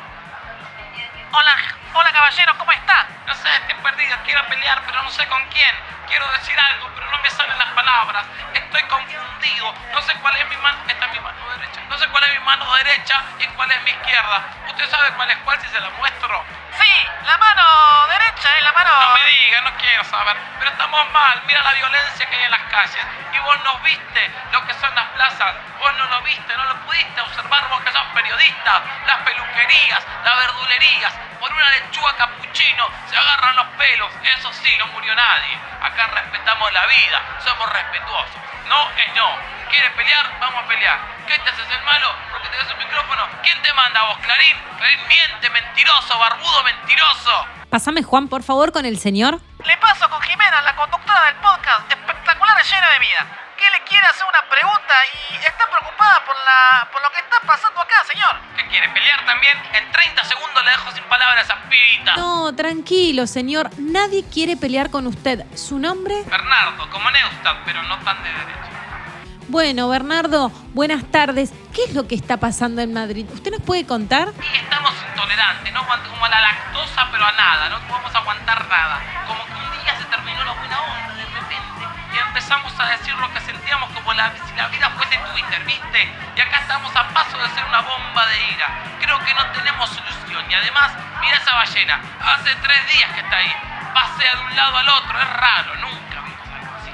[1.34, 1.54] Hola,
[1.94, 3.08] hola, caballero, ¿cómo está?
[3.28, 4.16] No sé, estoy perdido.
[4.24, 5.97] Quiero pelear, pero no sé con quién.
[6.08, 8.26] Quiero decir algo, pero no me salen las palabras.
[8.54, 9.74] Estoy confundido.
[9.92, 10.78] No sé cuál es mi mano.
[10.88, 11.82] Esta es mi mano derecha.
[11.90, 14.44] No sé cuál es mi mano derecha y cuál es mi izquierda.
[14.68, 16.46] ¿Usted sabe cuál es cuál si se la muestro?
[16.80, 19.02] Sí, la mano derecha y la mano...
[19.02, 20.38] No me diga, no quiero saber.
[20.60, 21.42] Pero estamos mal.
[21.46, 23.06] Mira la violencia que hay en las calles.
[23.34, 25.56] Y vos no viste lo que son las plazas.
[25.80, 28.82] Vos no lo viste, no lo pudiste observar vos que sos periodista.
[29.06, 31.14] Las peluquerías, las verdulerías.
[31.40, 34.12] Por una lechuga capuchino se agarran los pelos.
[34.24, 35.60] Eso sí, no murió nadie.
[35.82, 37.40] Acá respetamos la vida.
[37.44, 38.38] Somos respetuosos.
[38.68, 39.28] No es no.
[39.70, 40.40] ¿Quieres pelear?
[40.40, 41.00] Vamos a pelear.
[41.26, 42.14] ¿Qué te haces el malo?
[42.32, 43.28] Porque te das un micrófono.
[43.42, 44.56] ¿Quién te manda a vos, Clarín?
[44.78, 47.48] Clarín miente, mentiroso, barbudo, mentiroso.
[47.70, 49.40] Pásame, Juan, por favor, con el señor.
[49.64, 53.47] Le paso con Jimena, la conductora del podcast espectacular y lleno de vida.
[53.58, 54.94] Que le quiere hacer una pregunta
[55.32, 58.36] y está preocupada por, la, por lo que está pasando acá, señor.
[58.56, 59.58] ¿Qué quiere pelear también?
[59.74, 62.16] En 30 segundos le dejo sin palabras a esa pibita.
[62.18, 63.70] No, tranquilo, señor.
[63.80, 65.44] Nadie quiere pelear con usted.
[65.56, 66.22] ¿Su nombre?
[66.28, 68.68] Bernardo, como Neustadt, pero no tan de derecha.
[69.50, 71.52] Bueno, Bernardo, buenas tardes.
[71.74, 73.26] ¿Qué es lo que está pasando en Madrid?
[73.34, 74.34] ¿Usted nos puede contar?
[74.54, 78.68] Y estamos intolerantes, no aguantamos como a la lactosa, pero a nada, no podemos aguantar
[78.68, 79.02] nada.
[79.26, 79.57] Como que
[82.38, 86.08] empezamos a decir lo que sentíamos como la, si la vida fuese Twitter, ¿viste?
[86.36, 88.68] Y acá estamos a paso de ser una bomba de ira.
[89.02, 93.38] Creo que no tenemos solución y además, mira esa ballena, hace tres días que está
[93.38, 93.52] ahí.
[93.92, 96.92] Pasea de un lado al otro, es raro, nunca vimos algo así.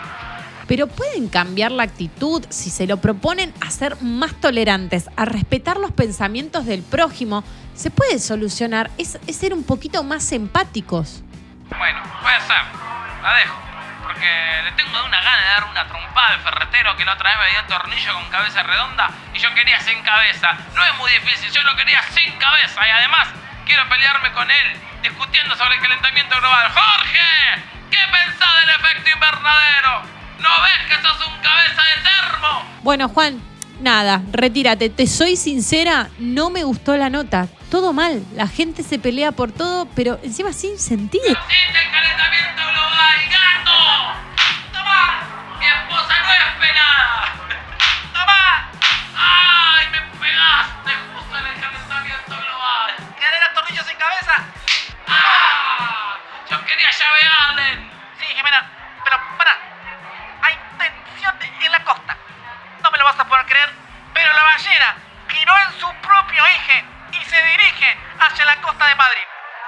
[0.65, 5.75] pero pueden cambiar la actitud si se lo proponen a ser más tolerantes, a respetar
[5.75, 7.43] los pensamientos del prójimo.
[7.75, 11.21] Se puede solucionar, es, es ser un poquito más empáticos.
[11.77, 12.63] Bueno, puede ser.
[13.21, 13.62] La dejo.
[14.03, 17.29] Porque le tengo de una gana de dar una trompada al ferretero que la otra
[17.29, 20.57] vez me dio tornillo con cabeza redonda y yo quería sin cabeza.
[20.75, 23.27] No es muy difícil, yo lo quería sin cabeza y además
[23.65, 26.71] quiero pelearme con él discutiendo sobre el calentamiento global.
[26.71, 27.63] ¡Jorge!
[27.89, 30.01] ¿Qué pensás del efecto invernadero?
[30.39, 32.65] ¿No ves que sos un cabeza de termo?
[32.81, 33.41] Bueno, Juan,
[33.81, 34.89] nada, retírate.
[34.89, 37.47] Te soy sincera, no me gustó la nota.
[37.69, 41.25] Todo mal, la gente se pelea por todo, pero encima sin sentido.
[41.25, 42.62] ¡Existe el calentamiento
[68.33, 69.23] hacia la costa de Madrid.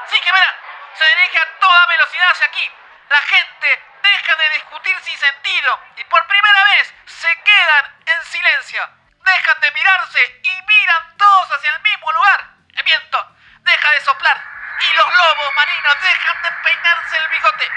[0.07, 0.53] Sí, Jimena,
[0.93, 2.69] se dirige a toda velocidad hacia aquí.
[3.09, 8.89] La gente deja de discutir sin sentido y por primera vez se quedan en silencio.
[9.23, 12.45] Dejan de mirarse y miran todos hacia el mismo lugar.
[12.75, 14.41] El viento deja de soplar
[14.79, 17.71] y los lobos marinos dejan de peinarse el bigote.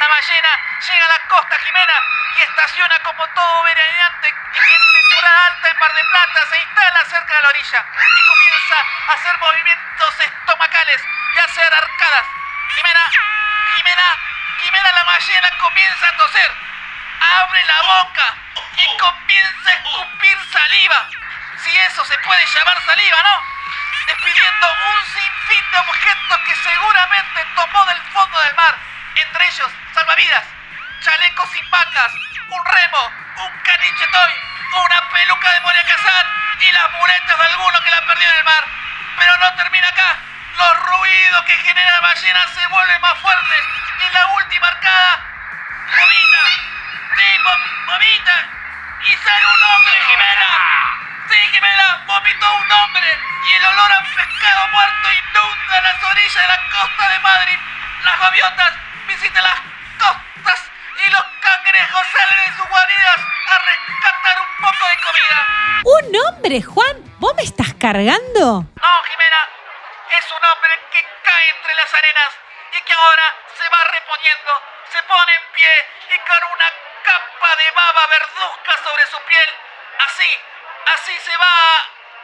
[0.00, 1.94] La ballena llega a la costa Jimena
[2.36, 7.36] y estaciona como todo veraneante en temporada alta en Mar de Plata se instala cerca
[7.36, 7.84] de la orilla
[8.16, 8.76] y comienza
[9.08, 11.02] a hacer movimientos estomacales
[11.34, 12.26] y a hacer arcadas.
[12.74, 13.10] Jimena,
[13.76, 14.18] Jimena,
[14.62, 16.54] La ballena comienza a toser.
[17.20, 18.34] Abre la boca
[18.76, 21.08] y comienza a escupir saliva.
[21.64, 23.42] Si eso se puede llamar saliva, ¿no?
[24.06, 28.76] despidiendo un sinfín de objetos que seguramente tomó del fondo del mar,
[29.14, 30.44] entre ellos salvavidas,
[31.00, 32.12] chalecos sin vacas,
[32.48, 34.32] un remo, un caniche toy,
[34.76, 35.82] una peluca de Moria
[36.60, 38.64] y las muletas de alguno que la perdió en el mar.
[39.16, 40.18] Pero no termina acá.
[40.58, 43.79] Los ruidos que genera la ballena se vuelven más fuertes
[44.10, 45.12] en la última arcada
[45.86, 46.42] vomita,
[47.16, 48.36] sí, vo- vomita
[49.06, 50.48] y sale un hombre, Jimena.
[51.30, 53.18] Sí, Jimena, vomitó un hombre
[53.48, 57.58] y el olor a pescado muerto inunda las orillas de la costa de Madrid.
[58.02, 58.72] Las gaviotas
[59.06, 59.60] visitan las
[59.98, 60.70] costas
[61.06, 65.46] y los cangrejos salen de sus guaridas a rescatar un poco de comida.
[65.84, 66.96] ¿Un hombre, Juan?
[67.20, 68.64] ¿Vos me estás cargando?
[68.64, 69.40] No, Jimena,
[70.18, 72.30] es un hombre que cae entre las arenas
[72.72, 74.52] y que ahora se va reponiendo,
[74.90, 75.74] se pone en pie
[76.14, 76.68] y con una
[77.02, 79.50] capa de baba verduzca sobre su piel.
[80.06, 80.30] Así,
[80.94, 81.56] así se va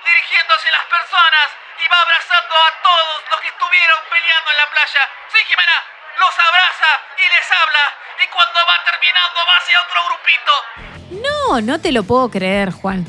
[0.04, 1.46] dirigiendo hacia las personas
[1.78, 5.02] y va abrazando a todos los que estuvieron peleando en la playa.
[5.28, 5.78] Sí, Jimena,
[6.18, 7.84] los abraza y les habla
[8.22, 10.52] y cuando va terminando va hacia otro grupito.
[11.22, 13.04] No, no te lo puedo creer, Juan.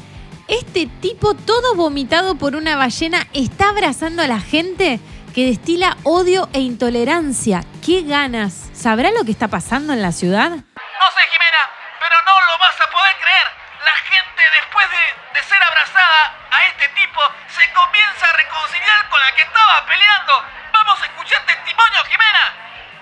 [0.47, 5.00] Este tipo, todo vomitado por una ballena, está abrazando a la gente
[5.38, 7.62] que destila odio e intolerancia.
[7.86, 8.73] ¡Qué ganas!
[8.73, 10.50] ¿Sabrá lo que está pasando en la ciudad?
[10.50, 11.63] No sé, Jimena,
[12.02, 13.47] pero no lo vas a poder creer.
[13.86, 17.21] La gente, después de, de ser abrazada a este tipo,
[17.54, 20.34] se comienza a reconciliar con la que estaba peleando.
[20.73, 22.45] Vamos a escuchar testimonio, Jimena.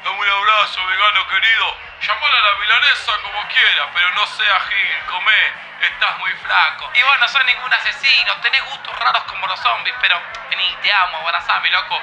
[0.06, 1.78] Dame un abrazo, vegano querido.
[2.00, 5.54] Llamala a la milanesa como quiera, pero no sea Gil, comé.
[5.82, 6.92] Estás muy flaco.
[6.94, 10.94] Y vos no sos ningún asesino, tenés gustos raros como los zombies, pero vení, te
[10.94, 12.00] amo, abrazame, loco.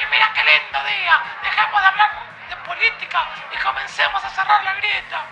[0.00, 1.22] Y mira qué lindo día.
[1.42, 2.12] Dejemos de hablar
[2.48, 5.26] de política y comencemos a cerrar la grieta.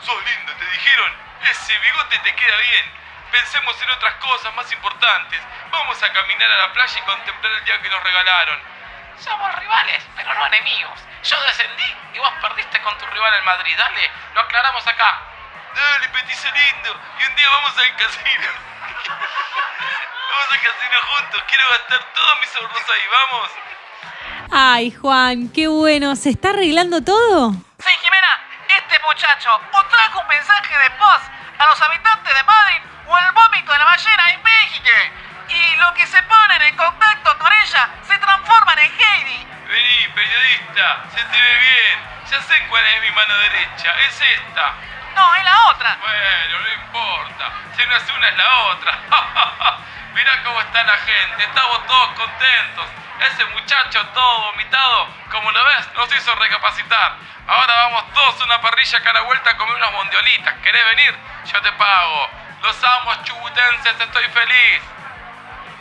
[0.00, 1.14] Sos lindo, te dijeron.
[1.42, 2.90] Ese bigote te queda bien.
[3.32, 5.42] Pensemos en otras cosas más importantes.
[5.70, 8.72] Vamos a caminar a la playa y contemplar el día que nos regalaron.
[9.22, 10.98] Somos rivales, pero no enemigos.
[11.22, 13.76] Yo descendí y vos perdiste con tu rival en Madrid.
[13.78, 15.20] Dale, lo aclaramos acá.
[15.74, 17.00] Dale, petice lindo.
[17.20, 18.48] Y un día vamos al casino.
[20.30, 21.42] vamos al casino juntos.
[21.48, 23.06] Quiero gastar todos mis ahorros ahí.
[23.12, 23.50] Vamos.
[24.50, 26.16] Ay, Juan, qué bueno.
[26.16, 27.52] ¿Se está arreglando todo?
[27.52, 28.40] Sí, Jimena,
[28.76, 31.22] este muchacho o trajo un mensaje de paz
[31.58, 34.90] a los habitantes de Madrid o el vómito de la ballena en México.
[35.52, 39.46] Y lo que se ponen en contacto con ella se transforman en Heidi.
[39.68, 41.04] Vení, periodista.
[41.14, 41.98] Se te ve bien.
[42.30, 43.94] Ya sé cuál es mi mano derecha.
[44.08, 44.72] Es esta.
[45.14, 45.98] No, es la otra.
[46.00, 47.52] Bueno, no importa.
[47.76, 48.98] Si no es una, es la otra.
[50.14, 51.44] Mirá cómo está la gente.
[51.44, 52.86] Estamos todos contentos.
[53.20, 57.16] Ese muchacho todo vomitado, como lo ves, nos hizo recapacitar.
[57.46, 60.54] Ahora vamos todos a una parrilla acá a la vuelta a comer unas mondiolitas.
[60.62, 61.14] ¿Querés venir?
[61.52, 62.30] Yo te pago.
[62.62, 64.82] Los amos chubutenses, estoy feliz.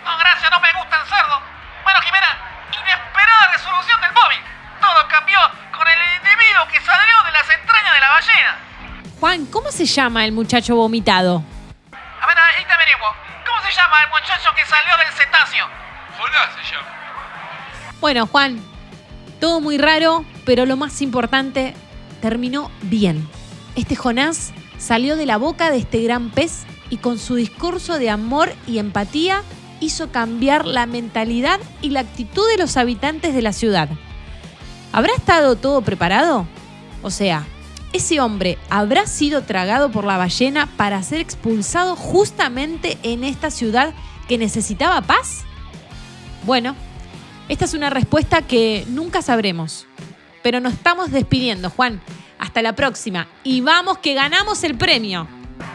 [0.05, 1.41] No, gracias, no me gusta el cerdo.
[1.83, 2.37] Bueno, Jimena,
[2.71, 4.39] inesperada resolución del móvil.
[4.79, 5.39] Todo cambió
[5.71, 8.57] con el individuo que salió de las entrañas de la ballena.
[9.19, 11.43] Juan, ¿cómo se llama el muchacho vomitado?
[11.93, 13.07] A ver, ahí te averiguo.
[13.45, 15.67] ¿Cómo se llama el muchacho que salió del cetáceo?
[16.17, 16.87] Jonás se llama.
[17.99, 18.59] Bueno, Juan,
[19.39, 21.75] todo muy raro, pero lo más importante,
[22.21, 23.29] terminó bien.
[23.75, 28.09] Este Jonás salió de la boca de este gran pez y con su discurso de
[28.09, 29.43] amor y empatía
[29.81, 33.89] hizo cambiar la mentalidad y la actitud de los habitantes de la ciudad.
[34.93, 36.47] ¿Habrá estado todo preparado?
[37.01, 37.45] O sea,
[37.91, 43.93] ¿ese hombre habrá sido tragado por la ballena para ser expulsado justamente en esta ciudad
[44.29, 45.43] que necesitaba paz?
[46.43, 46.75] Bueno,
[47.49, 49.87] esta es una respuesta que nunca sabremos.
[50.43, 52.01] Pero nos estamos despidiendo, Juan.
[52.39, 53.27] Hasta la próxima.
[53.43, 55.27] Y vamos que ganamos el premio.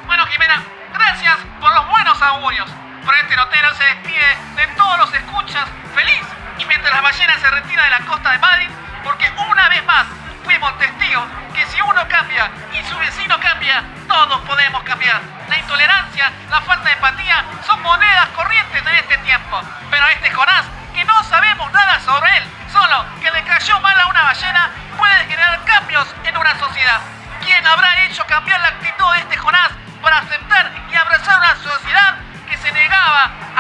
[0.07, 2.86] Bueno, Jimena, gracias por los buenos augurios.
[3.07, 5.65] Por este notero se despide de todos los escuchas
[5.95, 6.27] feliz.
[6.59, 8.69] Y mientras la ballena se retira de la costa de Madrid,
[9.05, 10.07] porque una vez más
[10.43, 11.23] fuimos testigos
[11.55, 15.21] que si uno cambia y su vecino cambia, todos podemos cambiar.
[15.49, 19.63] La intolerancia, la falta de empatía son monedas corrientes en este tiempo.
[19.89, 24.07] Pero este Jonás, que no sabemos nada sobre él, solo que le cayó mal a
[24.09, 27.01] una ballena, puede generar cambios en una sociedad.
[27.45, 29.71] ¿Quién habrá hecho cambiar la actitud de este Jonás
[30.03, 32.17] para aceptar y abrazar una sociedad
[32.49, 32.96] que se negaba a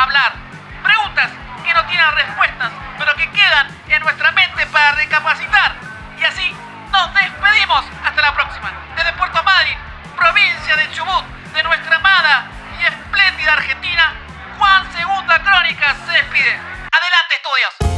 [0.06, 1.32] Preguntas
[1.64, 5.74] que no tienen respuestas, pero que quedan en nuestra mente para recapacitar.
[6.16, 6.56] Y así
[6.92, 7.84] nos despedimos.
[8.04, 8.70] Hasta la próxima.
[8.94, 9.76] Desde Puerto Madryn,
[10.16, 12.46] provincia de Chubut, de nuestra amada
[12.78, 14.14] y espléndida Argentina,
[14.56, 16.56] Juan Segunda Crónica se despide.
[16.92, 17.95] Adelante, estudios.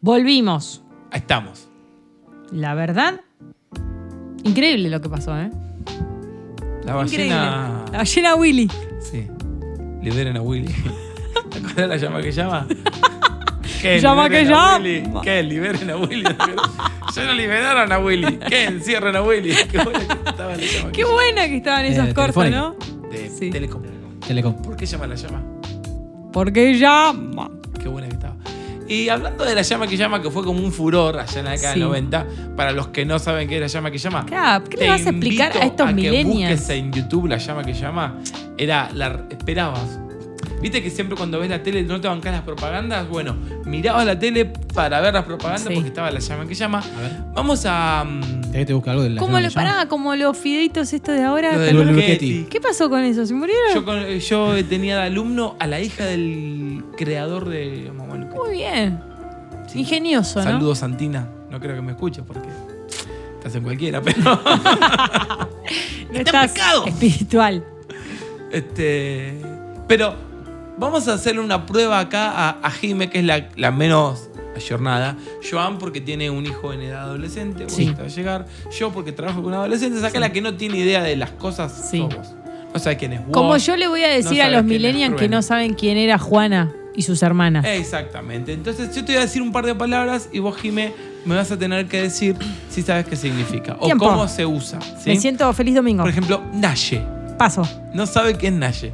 [0.00, 0.82] Volvimos.
[1.10, 1.68] Ahí estamos.
[2.52, 3.20] La verdad,
[4.44, 5.50] increíble lo que pasó, ¿eh?
[6.84, 7.34] La Increíble.
[7.34, 7.84] ballena.
[7.92, 8.70] La ballena Willy.
[9.00, 9.26] Sí.
[10.02, 10.72] Liberen a Willy.
[11.50, 12.66] ¿Te acuerdas de la llama que llama?
[13.82, 14.00] ¿Qué?
[14.00, 14.76] Llama que a llama.
[14.78, 15.02] Willy.
[15.22, 15.42] ¿Qué?
[15.42, 16.24] Liberen a Willy.
[17.12, 18.36] Ya no liberaron a Willy.
[18.38, 18.66] ¿Qué?
[18.66, 19.52] Encierran a Willy.
[19.68, 20.92] Qué buena que estaba la llama.
[20.92, 22.60] Qué buena que estaban esas Eh, cortas, telefónica.
[23.02, 23.08] ¿no?
[23.10, 23.50] De Sí.
[23.50, 23.82] Telecom.
[24.24, 24.54] Telecom.
[24.62, 25.42] ¿Por qué llama la llama?
[26.32, 27.50] Porque llama.
[27.82, 28.09] Qué buena que.
[28.90, 31.52] Y hablando de la llama que llama, que fue como un furor allá en la
[31.52, 31.78] década Sí.
[31.78, 32.26] del 90,
[32.56, 34.26] para los que no saben qué es la llama que llama.
[34.26, 36.26] Claro, ¿qué le te vas a explicar a estos que millennials?
[36.60, 38.18] busques en YouTube la llama que llama.
[38.58, 39.99] Era la esperabas.
[40.60, 43.08] Viste que siempre cuando ves la tele no te bancan las propagandas.
[43.08, 44.44] Bueno, mirabas la tele
[44.74, 45.74] para ver las propagandas Sí.
[45.74, 46.78] porque estaba la llama que llama.
[46.80, 47.12] A ver.
[47.34, 48.04] Vamos a.
[48.04, 48.20] mm,
[48.50, 49.86] ¿Querés que te busque algo de la ¿Cómo lo pará?
[49.88, 51.52] Como los fideitos estos de ahora.
[51.52, 52.04] lo ¿te del Lulu acordás?
[52.08, 52.46] Luchetti.
[52.50, 53.24] ¿Qué pasó con eso?
[53.24, 53.74] ¿Se murieron?
[53.74, 58.16] Yo, con- yo tenía de alumno a la hija del creador de Mamá.
[58.16, 59.00] Muy bien.
[59.66, 59.78] Sí.
[59.80, 60.44] Ingenioso, ¿no?
[60.44, 61.26] Saludos, Santina.
[61.50, 62.48] No creo que me escuche porque
[63.38, 64.18] estás en cualquiera, pero.
[66.12, 66.84] No Está pecado.
[66.86, 67.64] espiritual.
[68.52, 69.34] Este,
[69.86, 70.14] pero
[70.80, 75.16] vamos a hacerle una prueba acá a, a Jime, que es la, la menos ayornada.
[75.48, 77.94] Joan, porque tiene un hijo en edad adolescente, vos Sí.
[77.98, 78.46] va a llegar.
[78.76, 80.02] Yo, porque trabajo con adolescentes.
[80.02, 81.98] Acá la que no tiene idea de las cosas Sí.
[81.98, 82.34] sos vos.
[82.74, 83.30] No sabe quién es vos.
[83.32, 86.18] Como yo le voy a decir no a los millennials que no saben quién era
[86.18, 87.64] Juana y sus hermanas.
[87.64, 88.52] Exactamente.
[88.52, 90.92] Entonces yo te voy a decir un par de palabras y vos, Jime,
[91.24, 92.36] me vas a tener que decir
[92.68, 94.08] si sabes qué significa o Tiempo.
[94.08, 94.80] cómo se usa.
[94.80, 95.10] ¿sí?
[95.10, 96.02] Me siento feliz domingo.
[96.02, 97.02] Por ejemplo, Naye.
[97.38, 97.62] Paso.
[97.94, 98.92] No sabe qué es Naye.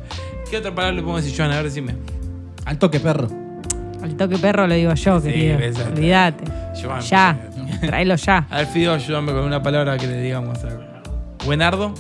[0.51, 1.51] ¿Qué otra palabra le podemos decir, Joan?
[1.53, 1.95] A ver, decime.
[2.65, 3.29] Al toque, perro.
[4.03, 5.59] Al toque perro lo digo yo, Sí, querido.
[5.59, 5.93] exacto.
[5.95, 6.45] Olvídate.
[6.83, 7.01] Joan.
[7.03, 7.39] Ya.
[7.81, 8.47] Tráelo ya.
[8.51, 10.63] A ver, Fido, ayúdame con una palabra que le digamos.
[10.65, 10.87] a ver.
[11.45, 11.93] Buenardo.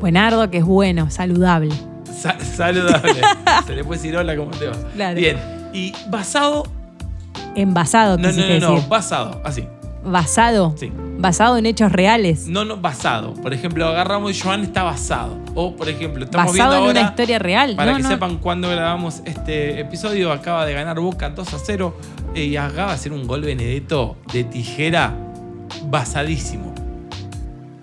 [0.00, 1.74] Buenardo, que es bueno, saludable.
[2.12, 3.14] Sa- saludable.
[3.66, 4.76] Se le puede decir hola, ¿cómo te va?
[4.94, 5.16] Claro.
[5.18, 5.36] Bien.
[5.72, 6.64] Y basado.
[7.56, 8.74] Envasado, No, no, quisiste no, no.
[8.74, 8.88] decir.
[8.88, 9.40] Basado.
[9.44, 9.66] Así.
[10.04, 10.74] Basado.
[10.76, 10.92] Sí.
[11.24, 12.48] Basado en hechos reales.
[12.48, 13.32] No, no, basado.
[13.32, 15.38] Por ejemplo, agarramos y Joan está basado.
[15.54, 17.00] O, por ejemplo, estamos Basado viendo en ahora.
[17.00, 17.76] una historia real.
[17.76, 18.08] Para No, que no.
[18.10, 21.96] sepan cuándo grabamos este episodio, acaba de ganar Boca 2 a 0
[22.34, 25.14] y acaba de hacer un gol Benedetto de tijera
[25.86, 26.74] basadísimo.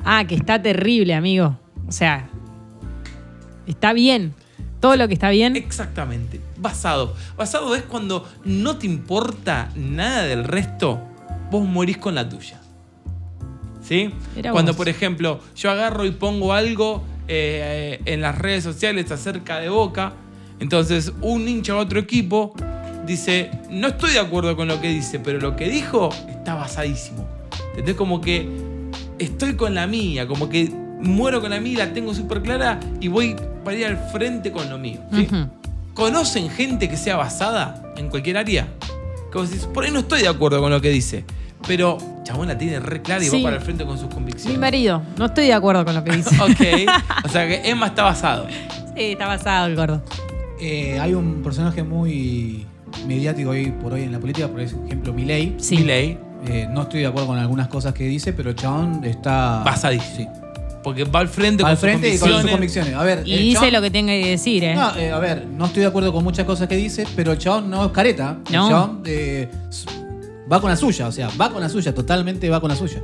[0.05, 1.57] Ah, que está terrible, amigo.
[1.87, 2.29] O sea,
[3.65, 4.35] está bien.
[4.79, 5.55] Todo lo que está bien.
[5.55, 6.39] Exactamente.
[6.57, 7.15] Basado.
[7.37, 11.01] Basado es cuando no te importa nada del resto,
[11.49, 12.60] vos morís con la tuya.
[13.91, 14.09] ¿Sí?
[14.51, 19.67] Cuando, por ejemplo, yo agarro y pongo algo eh, en las redes sociales acerca de
[19.67, 20.13] Boca,
[20.61, 22.53] entonces un hincha de otro equipo
[23.05, 27.27] dice, no estoy de acuerdo con lo que dice, pero lo que dijo está basadísimo.
[27.71, 28.47] Entonces como que
[29.19, 30.71] estoy con la mía, como que
[31.01, 33.35] muero con la mía, la tengo súper clara y voy
[33.65, 35.01] para ir al frente con lo mío.
[35.95, 38.69] ¿Conocen gente que sea basada en cualquier área?
[39.33, 41.25] Como si por ahí no estoy de acuerdo con lo que dice,
[41.67, 43.37] pero chabón la tiene re clara y Sí.
[43.37, 44.59] va para el frente con sus Mi convicciones.
[44.59, 46.35] marido, no estoy de acuerdo con lo que dice.
[46.41, 48.47] Ok, o sea que Emma está basado.
[48.49, 50.01] sí, está basado el gordo.
[50.59, 52.65] Eh, hay un personaje muy
[53.07, 55.55] mediático hoy por hoy en la política, por ejemplo, Milei.
[55.59, 55.77] Sí.
[55.77, 59.61] Milei, Eh, no estoy de acuerdo con algunas cosas que dice, pero el chabón está.
[59.63, 60.31] Basadísimo.
[60.33, 60.41] Sí.
[60.83, 62.95] porque va al frente Va con al frente y sus con sus convicciones.
[62.95, 64.73] A ver, Y el dice chabón- lo que tenga que decir, ¿eh?
[64.73, 67.37] No, eh, a ver, no estoy de acuerdo con muchas cosas que dice, pero el
[67.37, 68.37] chabón no es careta.
[68.47, 68.67] El No.
[68.67, 69.85] chabón eh, s-
[70.51, 73.01] va con la suya, o sea, va con la suya, totalmente va con la suya.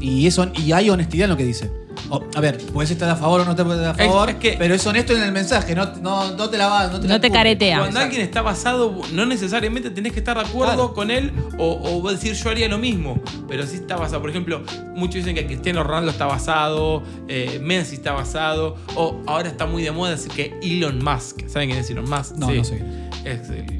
[0.00, 1.70] Y eso y hay honestidad en lo que dice.
[2.10, 4.28] O, a ver, puedes estar a favor o no te puedes estar a Es- favor,
[4.30, 7.00] es que- pero es honesto en el mensaje, no, no, no te la va, no
[7.00, 7.78] te, la No te caretea.
[7.80, 10.94] Cuando alguien está basado, no necesariamente tenés que estar de acuerdo Claro.
[10.94, 14.20] con él o, o decir yo haría lo mismo, pero sí está basado.
[14.20, 14.62] Por ejemplo,
[14.94, 19.82] muchos dicen que Cristiano Ronaldo está basado, eh, Messi está basado, o ahora está muy
[19.82, 22.36] de moda decir que Elon Musk, ¿saben quién es Elon Musk?
[22.36, 22.84] No, no sé.
[23.24, 23.75] Es el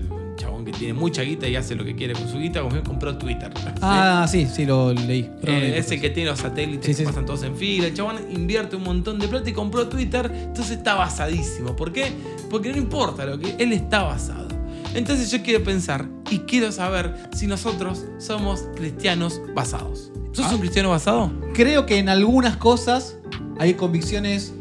[0.56, 2.82] chabón que tiene mucha guita y hace lo que quiere con su guita, como que
[2.82, 3.52] compró Twitter.
[3.82, 5.30] Ah, sí, sí, lo leí.
[5.42, 7.86] Eh, es el que tiene los satélites Sí, que sí, pasan todos en fila.
[7.86, 11.76] El chabón invierte un montón de plata y compró Twitter, entonces está basadísimo.
[11.76, 12.06] ¿Por qué?
[12.50, 14.48] Porque no importa lo que él está basado.
[14.94, 20.10] Entonces yo quiero pensar y quiero saber si nosotros somos cristianos basados.
[20.32, 20.54] ¿Sos Ah.
[20.54, 21.30] un cristiano basado?
[21.54, 23.16] Creo que en algunas cosas
[23.58, 24.52] hay convicciones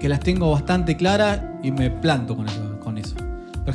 [0.00, 2.36] que las tengo bastante claras y me planto.
[2.36, 2.67] Con eso.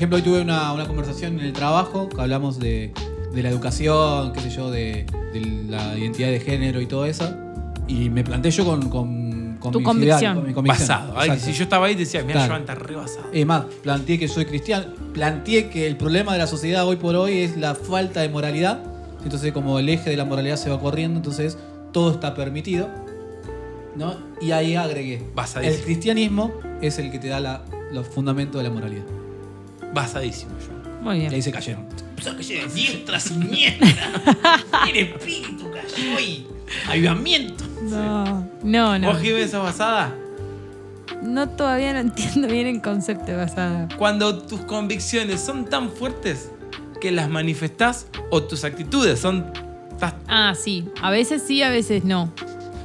[0.04, 2.91] Por ejemplo, hoy tuve una, una conversación en el trabajo que hablamos de,
[3.34, 5.39] de la educación, qué sé yo, de, de
[5.70, 7.34] la identidad de género y todo eso.
[7.88, 10.36] Y me planté yo con, con, con Tu mis convicción.
[10.36, 10.88] con mi convicción.
[10.89, 11.14] Basado.
[11.16, 12.49] Ay, si yo estaba ahí decía, mira, Claro.
[12.49, 13.28] Joan está re basado.
[13.32, 17.16] Es más, planteé que soy cristiano, planteé que el problema de la sociedad hoy por
[17.16, 18.84] hoy es la falta de moralidad.
[19.24, 21.58] Entonces, como el eje de la moralidad se va corriendo, entonces
[21.93, 22.89] todo está permitido.
[23.95, 24.16] ¿no?
[24.41, 25.24] Y ahí agregué.
[25.34, 25.78] Basadísimo.
[25.78, 26.51] El cristianismo
[26.82, 27.62] es el que te da la-
[27.93, 29.04] los fundamentos de la moralidad.
[29.93, 31.01] Basadísimo yo.
[31.01, 31.43] Muy Y ahí bien.
[31.43, 31.85] se cayeron.
[32.73, 33.87] Diestra, siniestra.
[34.89, 36.47] El espíritu cayó y
[36.89, 37.63] avivamiento.
[37.83, 39.07] No, no, no.
[39.11, 40.15] ¿Vos, Jiménez, sos basada?
[41.21, 43.87] No, todavía no entiendo bien el concepto de basada.
[43.97, 46.49] Cuando tus convicciones son tan fuertes
[47.01, 49.51] que las manifestás o tus actitudes son...
[49.91, 50.85] estás Ah, sí.
[51.01, 52.31] A veces sí, a veces no.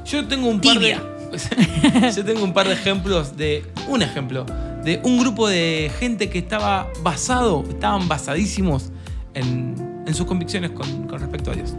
[0.05, 1.01] Yo tengo un par Tibia.
[1.31, 2.11] de.
[2.15, 3.63] Yo tengo un par de ejemplos de.
[3.87, 4.45] Un ejemplo.
[4.83, 8.91] De un grupo de gente que estaba basado, estaban basadísimos
[9.33, 11.75] en, en sus convicciones con, con respecto a Dios.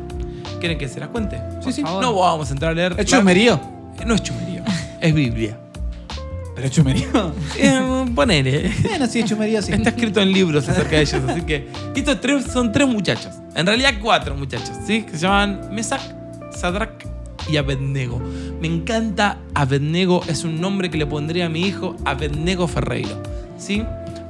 [0.61, 1.41] ¿Quieren que se las cuente?
[1.63, 1.83] Sí, sí.
[1.83, 2.03] favor.
[2.03, 2.95] No vamos a entrar a leer.
[2.99, 3.59] ¿Es chumerío?
[4.07, 4.63] No es chumerío.
[5.01, 5.59] es Biblia.
[6.55, 7.35] ¿Pero es chumerío?
[7.59, 8.71] Eh, ponele.
[8.83, 9.73] bueno, sí, es chumerío, sí.
[9.73, 11.23] Está escrito en libros acerca de ellos.
[11.27, 11.69] Así que.
[11.95, 13.35] Estos tres son tres muchachos.
[13.55, 15.03] En realidad, cuatro muchachos, ¿sí?
[15.03, 16.01] Que se llaman Mesac,
[16.53, 17.00] Sadrach
[17.51, 18.21] y Abednego.
[18.61, 20.23] Me encanta Abednego.
[20.29, 23.23] Es un nombre que le pondría a mi hijo Abednego Ferreiro.
[23.59, 23.83] ¿Sí?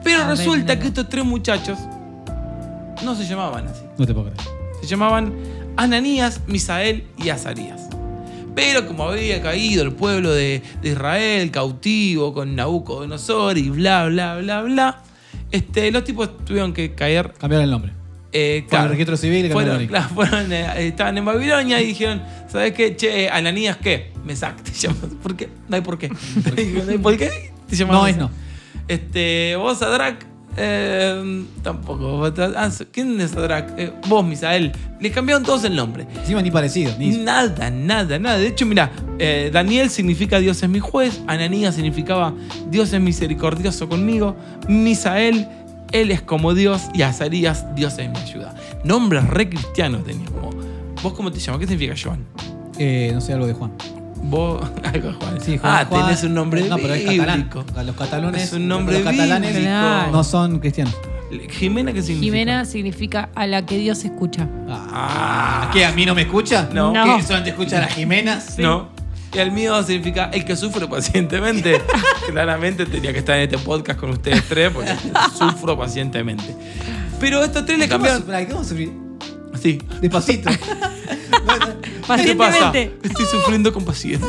[0.02, 0.52] Pero Abednego.
[0.52, 1.78] resulta que estos tres muchachos
[3.04, 3.82] no se llamaban así.
[3.98, 4.48] No te puedo creer.
[4.80, 5.32] Se llamaban
[5.76, 7.88] Ananías, Misael y Azarías.
[8.54, 14.38] Pero como había caído el pueblo de, de Israel cautivo con Nabucodonosor y bla, bla,
[14.38, 15.02] bla, bla,
[15.50, 17.32] este, los tipos tuvieron que caer.
[17.38, 17.92] Cambiar el nombre.
[18.32, 22.96] Eh, al registro civil fueron, claro, fueron, eh, estaban en Babilonia y dijeron: ¿Sabes qué?
[22.96, 24.12] Che, Ananías, ¿qué?
[24.24, 25.10] Mesac te llamas.
[25.22, 25.48] ¿Por qué?
[25.68, 26.08] No hay por qué.
[26.86, 27.52] no hay por qué.
[27.68, 28.30] Te llamas No es no.
[28.86, 30.26] Este, vos, Sadrak,
[30.56, 32.18] eh, tampoco.
[32.18, 33.72] Vos, ah, ¿Quién es Sadrak?
[33.78, 34.72] Eh, vos, Misael.
[35.00, 36.06] Les cambiaron todos el nombre.
[36.16, 36.92] Encima ni parecido.
[36.98, 37.16] Ni...
[37.18, 38.36] Nada, nada, nada.
[38.36, 42.34] De hecho, mira, eh, Daniel significa Dios es mi juez, Ananías significaba
[42.68, 44.36] Dios es misericordioso conmigo,
[44.68, 45.46] Misael,
[45.92, 48.54] él es como Dios y Azarías, Dios es mi ayuda.
[48.84, 50.50] Nombres re cristianos tenía como.
[51.02, 51.60] ¿Vos cómo te llamas?
[51.60, 52.24] ¿Qué significa Joan?
[52.78, 53.72] Eh, no sé, algo de Juan.
[54.22, 55.40] Vos, algo Juan.
[55.40, 57.50] Sí, Juan- ah, Juan- tenés un nombre No, pero es catalán.
[57.86, 60.12] Los catalanes, Es un nombre los catalanes bíblico.
[60.12, 60.94] No son cristianos.
[61.50, 62.24] Jimena, ¿qué significa?
[62.24, 64.48] Jimena significa a la que Dios escucha.
[64.68, 65.84] Ah, ¿Qué?
[65.86, 66.68] ¿A mí no me escucha?
[66.72, 66.92] No.
[66.92, 67.16] No.
[67.16, 67.22] ¿Qué?
[67.22, 68.40] ¿Solamente escucha a la Jimena?
[68.58, 68.88] No.
[69.32, 71.80] Y el mío significa el que sufre pacientemente.
[72.30, 74.92] Claramente tenía que estar en este podcast con ustedes tres porque
[75.38, 76.54] sufro pacientemente.
[77.20, 78.46] Pero estos tres le ¿Qué vamos a cambiaron.
[78.46, 78.92] ¿Qué vamos a sufrir?
[79.60, 79.80] Sí.
[80.00, 80.50] Despacito.
[80.60, 80.66] ¿Qué
[82.06, 82.06] pasa?
[82.06, 82.96] Pacientemente.
[83.02, 84.28] Estoy sufriendo con paciencia.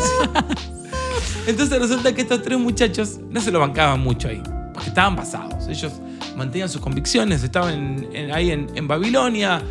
[1.47, 4.41] Entonces resulta que estos tres muchachos no se lo bancaban mucho ahí.
[4.73, 5.67] Porque estaban pasados.
[5.67, 5.93] Ellos
[6.35, 9.61] mantenían sus convicciones, estaban en- en- ahí en, en Babilonia,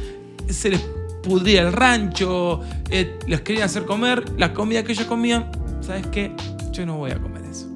[0.48, 0.80] se les
[1.22, 2.60] pudría el rancho,
[2.90, 5.50] eh, les querían hacer comer la comida que ellos comían.
[5.80, 6.32] ¿Sabes qué?
[6.72, 7.66] Yo no voy a comer eso.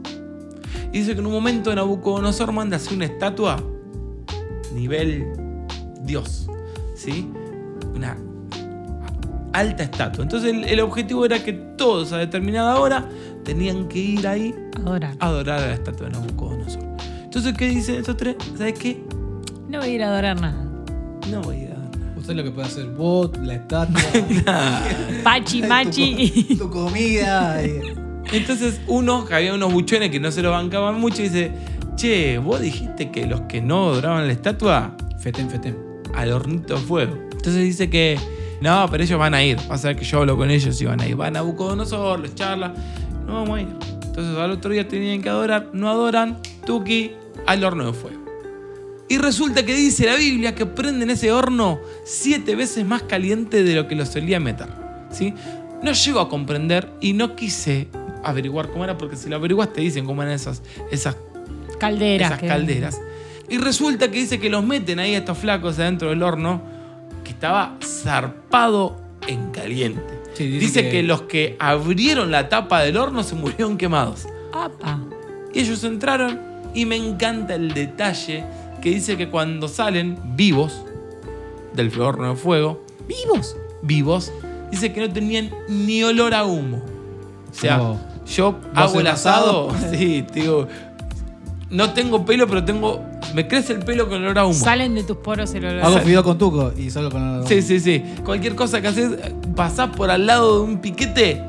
[0.93, 3.63] Y dice que en un momento Nabucodonosor manda a hacer una estatua
[4.75, 5.33] nivel
[6.03, 6.49] Dios.
[6.95, 7.29] ¿Sí?
[7.95, 8.17] Una
[9.53, 10.25] alta estatua.
[10.25, 13.09] Entonces el, el objetivo era que todos a determinada hora
[13.45, 15.15] tenían que ir ahí Adora.
[15.21, 16.83] a adorar a la estatua de Nabucodonosor.
[17.23, 18.37] Entonces, ¿qué dicen estos tres?
[18.57, 19.05] ¿Sabes qué?
[19.69, 20.65] No voy a ir a adorar nada.
[21.31, 21.74] No voy a ir
[22.25, 24.01] Usted lo que puede hacer vos, la estatua.
[25.23, 26.57] Pachi, machi.
[26.57, 27.63] Tu, comida.
[27.63, 27.83] eh.
[28.33, 31.53] Entonces uno, que había unos buchones que no se lo bancaban mucho, dice,
[31.97, 35.77] che, vos dijiste que los que no adoraban la estatua, Fetén, fetén.
[36.15, 37.13] al hornito de fuego.
[37.31, 38.19] Entonces dice que,
[38.63, 39.59] no, pero ellos van a ir.
[39.69, 41.17] Vas a ver que yo hablo con ellos y van a ir.
[41.17, 42.73] Van a Bucodonosor, les charla.
[43.27, 43.69] No vamos a ir.
[44.03, 45.69] Entonces al otro día tenían que adorar.
[45.75, 47.13] No adoran, tuki,
[47.47, 48.24] al horno de fuego.
[49.15, 53.77] Y resulta que dice la Biblia que prenden ese horno siete veces más caliente de
[53.77, 54.67] lo que lo solía meter.
[55.13, 55.33] ¿sí?
[55.85, 57.87] No llego a comprender y no quise
[58.25, 61.17] averiguar cómo era, porque si lo averiguas te dicen cómo eran esas, esas
[61.79, 62.33] Calderas.
[62.33, 63.01] esas calderas.
[63.49, 66.61] Y resulta que dice que los meten ahí a estos flacos adentro del horno,
[67.23, 68.97] que estaba zarpado
[69.29, 70.03] en caliente.
[70.33, 70.91] Sí, dice dice que...
[70.91, 74.27] que- los que abrieron la tapa del horno se murieron quemados.
[74.53, 74.99] Apa.
[75.53, 76.41] Y ellos entraron
[76.75, 78.43] y me encanta el detalle
[78.85, 80.83] que dice que cuando salen vivos
[81.73, 83.57] del horno de fuego, ¿Vivos?
[83.81, 84.31] vivos,
[84.71, 86.83] dice que no tenían ni olor a humo.
[87.51, 87.99] O sea, No.
[88.27, 89.91] yo ¿Vos hago el asado, asado?
[89.97, 90.69] sí, digo,
[91.71, 93.03] no tengo pelo, pero tengo,
[93.35, 94.53] me crece el pelo con olor a humo.
[94.53, 95.83] Salen de tus poros el olor.
[95.83, 98.05] Hago fideo con tuco y solo con Sí, sí, sí.
[98.23, 99.13] Cualquier cosa que haces,
[99.57, 101.43] pasás por al lado de un piquete,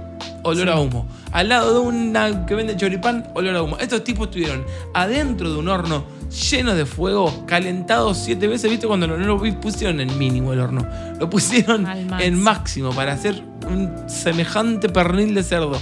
[0.44, 1.06] olor a humo.
[1.34, 3.78] Al lado de una que vende choripán, olor a humo.
[3.78, 4.64] Estos tipos estuvieron
[4.94, 8.70] adentro de un horno lleno de fuego, calentados siete veces.
[8.70, 10.86] ¿Viste cuando no lo pusieron en mínimo el horno?
[11.20, 11.88] Lo pusieron
[12.20, 15.78] en máximo para hacer un semejante pernil de cerdo.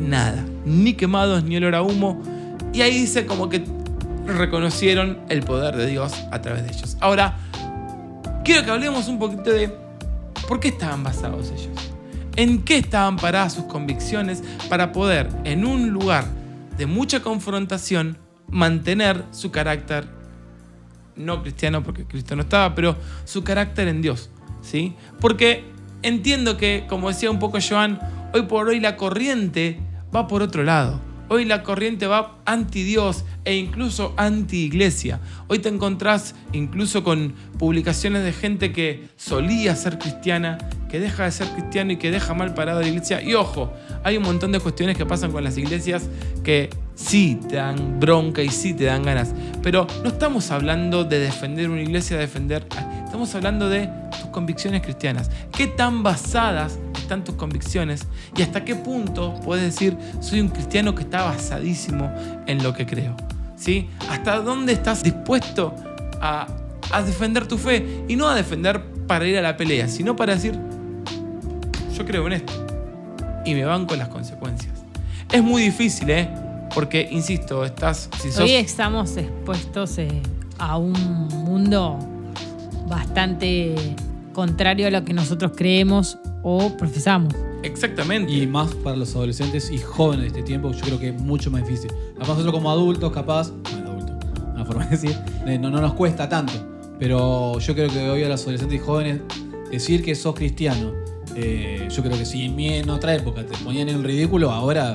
[0.00, 0.44] Nada.
[0.64, 2.20] Ni quemados, ni olor a humo.
[2.72, 3.64] Y ahí dice como que
[4.26, 6.96] reconocieron el poder de Dios a través de ellos.
[7.00, 7.38] Ahora,
[8.44, 9.74] quiero que hablemos un poquito de
[10.46, 11.92] por qué estaban basados ellos.
[12.36, 16.24] En qué estaban paradas sus convicciones para poder, en un lugar
[16.76, 18.16] de mucha confrontación,
[18.50, 20.06] mantener su carácter,
[21.16, 24.30] no cristiano porque Cristo no estaba, pero su carácter en Dios.
[24.62, 24.94] ¿sí?
[25.20, 25.64] Porque
[26.02, 27.98] entiendo que, como decía un poco Joan,
[28.34, 29.80] hoy por hoy la corriente
[30.14, 31.00] va por otro lado.
[31.30, 35.20] Hoy la corriente va anti Dios e incluso anti iglesia.
[35.48, 40.56] Hoy te encontrás incluso con publicaciones de gente que solía ser cristiana,
[40.88, 43.20] que deja de ser cristiano y que deja mal parada la iglesia.
[43.20, 43.70] Y ojo,
[44.04, 46.08] hay un montón de cuestiones que pasan con las iglesias
[46.44, 49.32] que sí te dan bronca y sí te dan ganas.
[49.62, 52.66] Pero no estamos hablando de defender una iglesia, de defender...
[53.04, 53.88] Estamos hablando de
[54.20, 55.30] tus convicciones cristianas.
[55.52, 58.06] ¿Qué tan basadas están tus convicciones?
[58.36, 62.12] ¿Y hasta qué punto puedes decir, soy un cristiano que está basadísimo
[62.46, 63.16] en lo que creo?
[63.56, 63.88] ¿Sí?
[64.10, 65.74] ¿Hasta dónde estás dispuesto
[66.20, 66.48] a,
[66.92, 68.04] a defender tu fe?
[68.08, 70.58] Y no a defender para ir a la pelea, sino para decir,
[71.96, 72.52] yo creo en esto.
[73.46, 74.74] Y me van con las consecuencias.
[75.32, 76.28] Es muy difícil, ¿eh?
[76.78, 78.08] Porque, insisto, estás...
[78.20, 80.22] Si sos, Hoy estamos expuestos eh,
[80.60, 81.98] a un mundo
[82.86, 83.74] bastante
[84.32, 87.34] contrario a lo que nosotros creemos o profesamos.
[87.64, 88.32] exactamente.
[88.32, 91.50] Y más para los adolescentes y jóvenes de este tiempo, yo creo que es mucho
[91.50, 91.90] más difícil.
[92.14, 94.16] Capaz nosotros como adultos, capaz, bueno, adultos,
[94.54, 95.18] una forma de decir,
[95.48, 96.52] eh, no, no nos cuesta tanto.
[97.00, 99.20] Pero yo creo que hoy a los adolescentes y jóvenes
[99.68, 100.92] decir que sos cristiano,
[101.34, 104.94] eh, yo creo que si en, otra época te ponían en ridículo, ahora,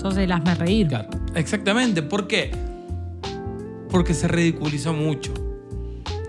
[0.00, 0.88] Sos el hazme reír.
[0.88, 1.08] claro.
[1.34, 2.02] Exactamente.
[2.02, 2.50] ¿Por qué?
[3.90, 5.32] Porque se ridiculizó mucho.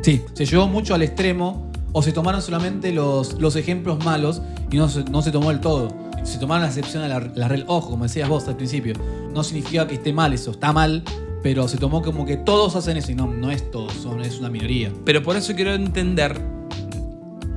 [0.01, 4.41] Sí, se llevó mucho al extremo o se tomaron solamente los, los ejemplos malos
[4.71, 5.89] y no se, no se tomó el todo.
[6.23, 7.65] Se tomaron la excepción a la, la regla.
[7.67, 8.93] Ojo, como decías vos al principio,
[9.33, 11.03] no significa que esté mal eso, está mal,
[11.41, 14.39] pero se tomó como que todos hacen eso y no, no es todos, son, es
[14.39, 14.91] una minoría.
[15.05, 16.39] Pero por eso quiero entender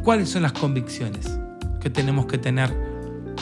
[0.03, 1.39] cuáles son las convicciones
[1.81, 2.73] que tenemos que tener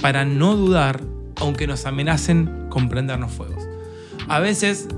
[0.01, 1.01] para no dudar,
[1.41, 3.65] aunque nos amenacen con prendernos fuegos.
[4.29, 4.89] A veces,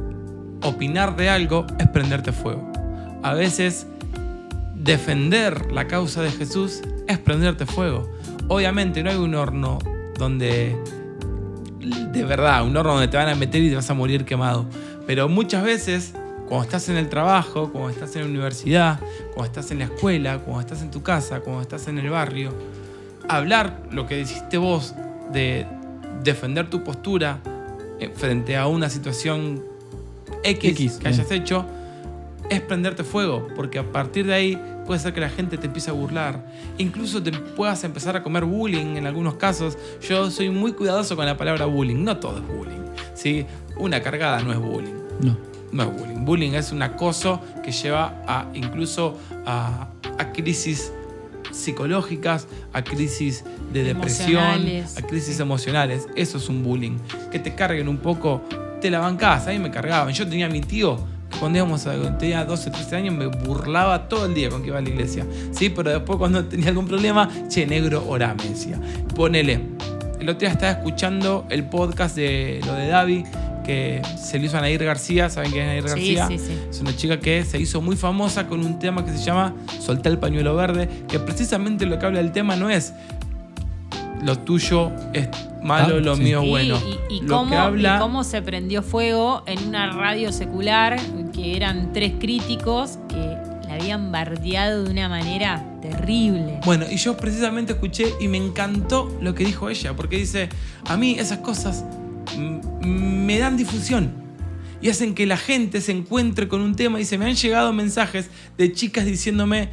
[0.63, 2.71] opinar de algo es prenderte fuego.
[3.23, 3.87] A veces,
[4.75, 8.11] defender la causa de Jesús es prenderte fuego.
[8.49, 9.79] Obviamente no hay un horno
[10.19, 10.77] donde,
[11.81, 14.67] de verdad, un horno donde te van a meter y te vas a morir quemado.
[15.07, 16.15] Pero muchas veces,
[16.49, 19.01] cuando estás en el trabajo, cuando estás en la universidad,
[19.35, 22.53] cuando estás en la escuela, cuando estás en tu casa, cuando estás en el barrio,
[23.29, 24.95] hablar lo que dijiste vos
[25.33, 25.67] de
[26.23, 27.41] defender tu postura
[27.99, 29.63] eh, frente a una situación
[30.43, 31.65] X, X, que hayas hecho,
[32.51, 35.91] es prenderte fuego, porque a partir de ahí puede ser que la gente te empiece
[35.91, 36.45] a burlar.
[36.79, 39.79] Incluso te puedas empezar a comer bullying en algunos casos.
[40.07, 42.83] Yo soy muy cuidadoso con la palabra bullying, no todo es bullying.
[43.15, 43.47] ¿sí?
[43.77, 44.95] Una cargada no es bullying.
[45.21, 45.37] No.
[45.73, 46.25] No es bullying.
[46.25, 49.89] Bullying es un acoso que lleva a incluso a,
[50.19, 50.93] a crisis
[51.53, 56.09] psicológicas, a crisis de depresión, a crisis emocionales.
[56.17, 56.99] Eso es un bullying.
[57.31, 58.43] Que te carguen un poco,
[58.81, 59.47] te la bancás.
[59.47, 60.13] A mí me cargaban.
[60.13, 60.99] Yo tenía a mi tío
[61.31, 64.69] que cuando íbamos a, tenía 12, 13 años me burlaba todo el día con que
[64.69, 65.27] iba a la iglesia.
[65.53, 68.81] Sí, pero después cuando tenía algún problema, che, negro, orá, me decía.
[69.15, 69.61] Ponele.
[70.21, 73.25] El otro día estaba escuchando el podcast de lo de Davi,
[73.63, 75.29] que se le hizo a Nair García.
[75.31, 76.29] ¿Saben quién es Nair Sí, García?
[76.29, 76.59] sí, sí.
[76.71, 80.09] Es una chica que se hizo muy famosa con un tema que se llama Solté
[80.09, 82.93] el pañuelo verde, que precisamente lo que habla del tema no es
[84.23, 85.29] lo tuyo es
[85.65, 86.23] malo, Ah, lo sí.
[86.23, 86.79] mío es Y- bueno.
[87.11, 90.97] Y, y lo cómo, que habla y cómo se prendió fuego en una radio secular
[91.33, 93.17] que eran tres críticos que
[93.67, 96.61] la habían bardeado de una manera terrible.
[96.65, 100.49] Bueno, y yo precisamente escuché y me encantó lo que dijo ella, porque dice,
[100.89, 101.85] a mí esas cosas
[102.37, 104.13] me dan difusión
[104.81, 107.73] y hacen que la gente se encuentre con un tema y se me han llegado
[107.73, 109.69] mensajes de chicas diciéndome,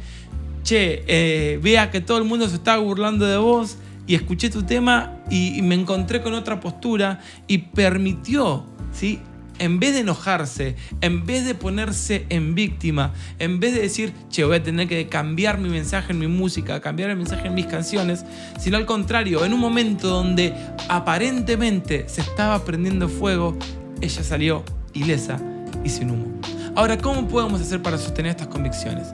[0.62, 4.62] che, eh, vea que todo el mundo se está burlando de vos y escuché tu
[4.62, 9.20] tema y, y me encontré con otra postura y permitió, ¿sí?
[9.60, 14.42] En vez de enojarse, en vez de ponerse en víctima, en vez de decir, che,
[14.42, 17.66] voy a tener que cambiar mi mensaje en mi música, cambiar el mensaje en mis
[17.66, 18.24] canciones,
[18.58, 20.54] sino al contrario, en un momento donde
[20.88, 23.54] aparentemente se estaba prendiendo fuego,
[24.00, 25.38] ella salió ilesa
[25.84, 26.40] y sin humo.
[26.74, 29.08] Ahora, ¿cómo podemos hacer para sostener estas convicciones?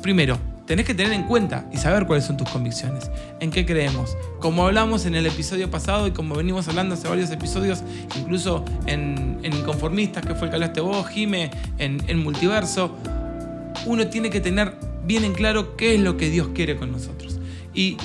[0.00, 0.38] Primero,
[0.68, 3.10] tenés que tener en cuenta y saber cuáles son tus convicciones,
[3.40, 4.16] en qué creemos.
[4.38, 7.82] Como hablamos en el episodio pasado y como venimos hablando hace varios episodios,
[8.16, 12.94] incluso en, Inconformistas, que fue el que hablaste vos, Jime, en, en Multiverso,
[13.86, 17.38] uno tiene que tener bien en claro qué es lo que Dios quiere con nosotros.
[17.72, 17.96] Y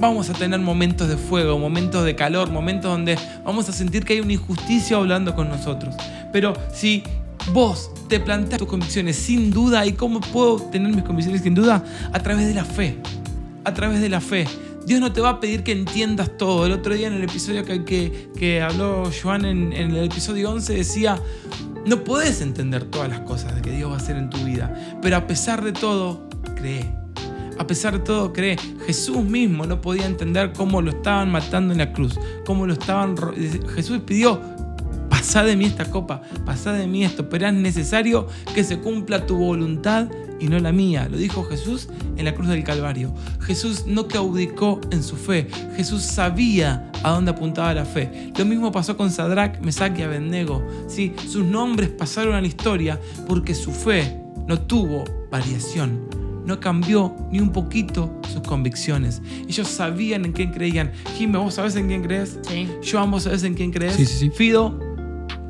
[0.00, 4.14] vamos a tener momentos de fuego, momentos de calor, momentos donde vamos a sentir que
[4.14, 5.94] hay una injusticia hablando con nosotros.
[6.32, 7.04] Pero si
[7.52, 11.84] vos te planteas tus convicciones sin duda, ¿y cómo puedo tener mis convicciones sin duda?
[12.12, 12.98] A través de la fe.
[13.64, 14.46] A través de la fe.
[14.86, 16.66] Dios no te va a pedir que entiendas todo.
[16.66, 20.50] El otro día en el episodio que, que- que habló Joan en, en el episodio
[20.50, 21.20] 11 decía,
[21.86, 25.16] no podés entender todas las cosas que Dios va a hacer en tu vida, pero
[25.16, 26.92] a pesar de todo, cree.
[27.58, 28.56] A pesar de todo, cree.
[28.86, 33.14] Jesús mismo no podía entender cómo lo estaban matando en la cruz, cómo lo estaban...
[33.76, 34.40] Jesús pidió,
[35.22, 39.24] pasá de mí esta copa, pasá de mí esto, pero es necesario que se cumpla
[39.24, 40.08] tu voluntad
[40.40, 41.06] y no la mía.
[41.08, 43.14] Lo dijo Jesús en la cruz del Calvario.
[43.38, 45.46] Jesús no claudicó en su fe.
[45.76, 48.32] Jesús sabía a dónde apuntaba la fe.
[48.36, 50.66] Lo mismo pasó con Sadrach, Mesach y Abednego.
[50.88, 51.14] ¿sí?
[51.28, 52.98] Sus nombres pasaron a la historia
[53.28, 54.18] porque su fe
[54.48, 56.00] no tuvo variación.
[56.44, 59.22] No cambió ni un poquito sus convicciones.
[59.48, 60.90] Ellos sabían en quién creían.
[61.16, 62.40] Jimmy, ¿vos sabés en quién crees?
[62.48, 62.68] Sí.
[62.84, 63.94] Joan, ¿vos sabés en quién crees?
[63.94, 64.30] Sí, sí, sí.
[64.30, 64.91] Fido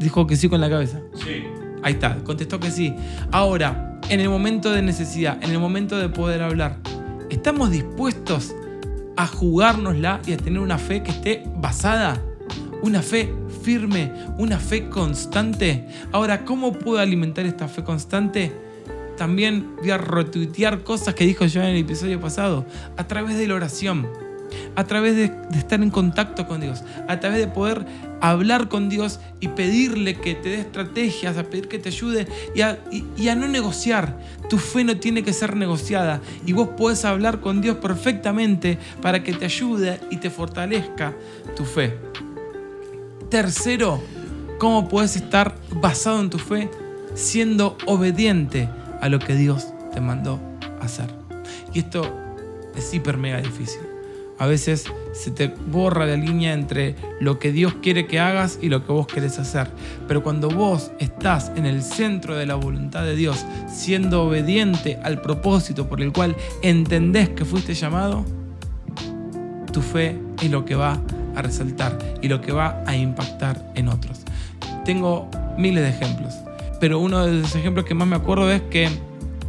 [0.02, 1.00] dijo que sí con la cabeza.
[1.14, 1.44] Sí.
[1.82, 2.94] Ahí está, contestó que sí.
[3.30, 6.78] Ahora, en el momento de necesidad, en el momento de poder hablar,
[7.30, 8.54] ¿estamos dispuestos
[9.16, 12.22] a jugárnosla y a tener una fe que esté basada?
[12.82, 13.32] Una fe
[13.62, 15.86] firme, una fe constante.
[16.12, 18.52] Ahora, ¿cómo puedo alimentar esta fe constante?
[19.16, 22.64] También voy a retuitear cosas que dijo yo en el episodio pasado,
[22.96, 24.08] a través de la oración,
[24.76, 27.84] a través de, estar en contacto con Dios, a través de poder
[28.20, 32.60] hablar con Dios y pedirle que te dé estrategias, a pedir que te ayude y
[33.28, 34.18] a, no negociar.
[34.48, 39.22] Tu fe no tiene que ser negociada y vos podés hablar con Dios perfectamente para
[39.22, 41.14] que te ayude y te fortalezca
[41.56, 41.98] tu fe.
[43.28, 44.00] Tercero,
[44.58, 46.70] ¿cómo puedes estar basado en tu fe
[47.14, 48.68] siendo obediente
[49.00, 50.38] a lo que Dios te mandó
[50.80, 51.06] hacer?
[51.72, 52.04] Y esto
[52.76, 53.91] es hiper mega difícil.
[54.42, 58.70] A veces se te borra la línea entre lo que Dios quiere que hagas y
[58.70, 59.68] lo que vos querés hacer.
[60.08, 65.20] Pero cuando vos estás en el centro de la voluntad de Dios, siendo obediente al
[65.20, 68.24] propósito por el cual entendés que fuiste llamado,
[69.72, 71.00] tu fe es lo que va
[71.36, 74.22] a resaltar y lo que va a impactar en otros.
[74.84, 76.34] Tengo miles de ejemplos,
[76.80, 78.88] pero uno de los ejemplos que más me acuerdo es que,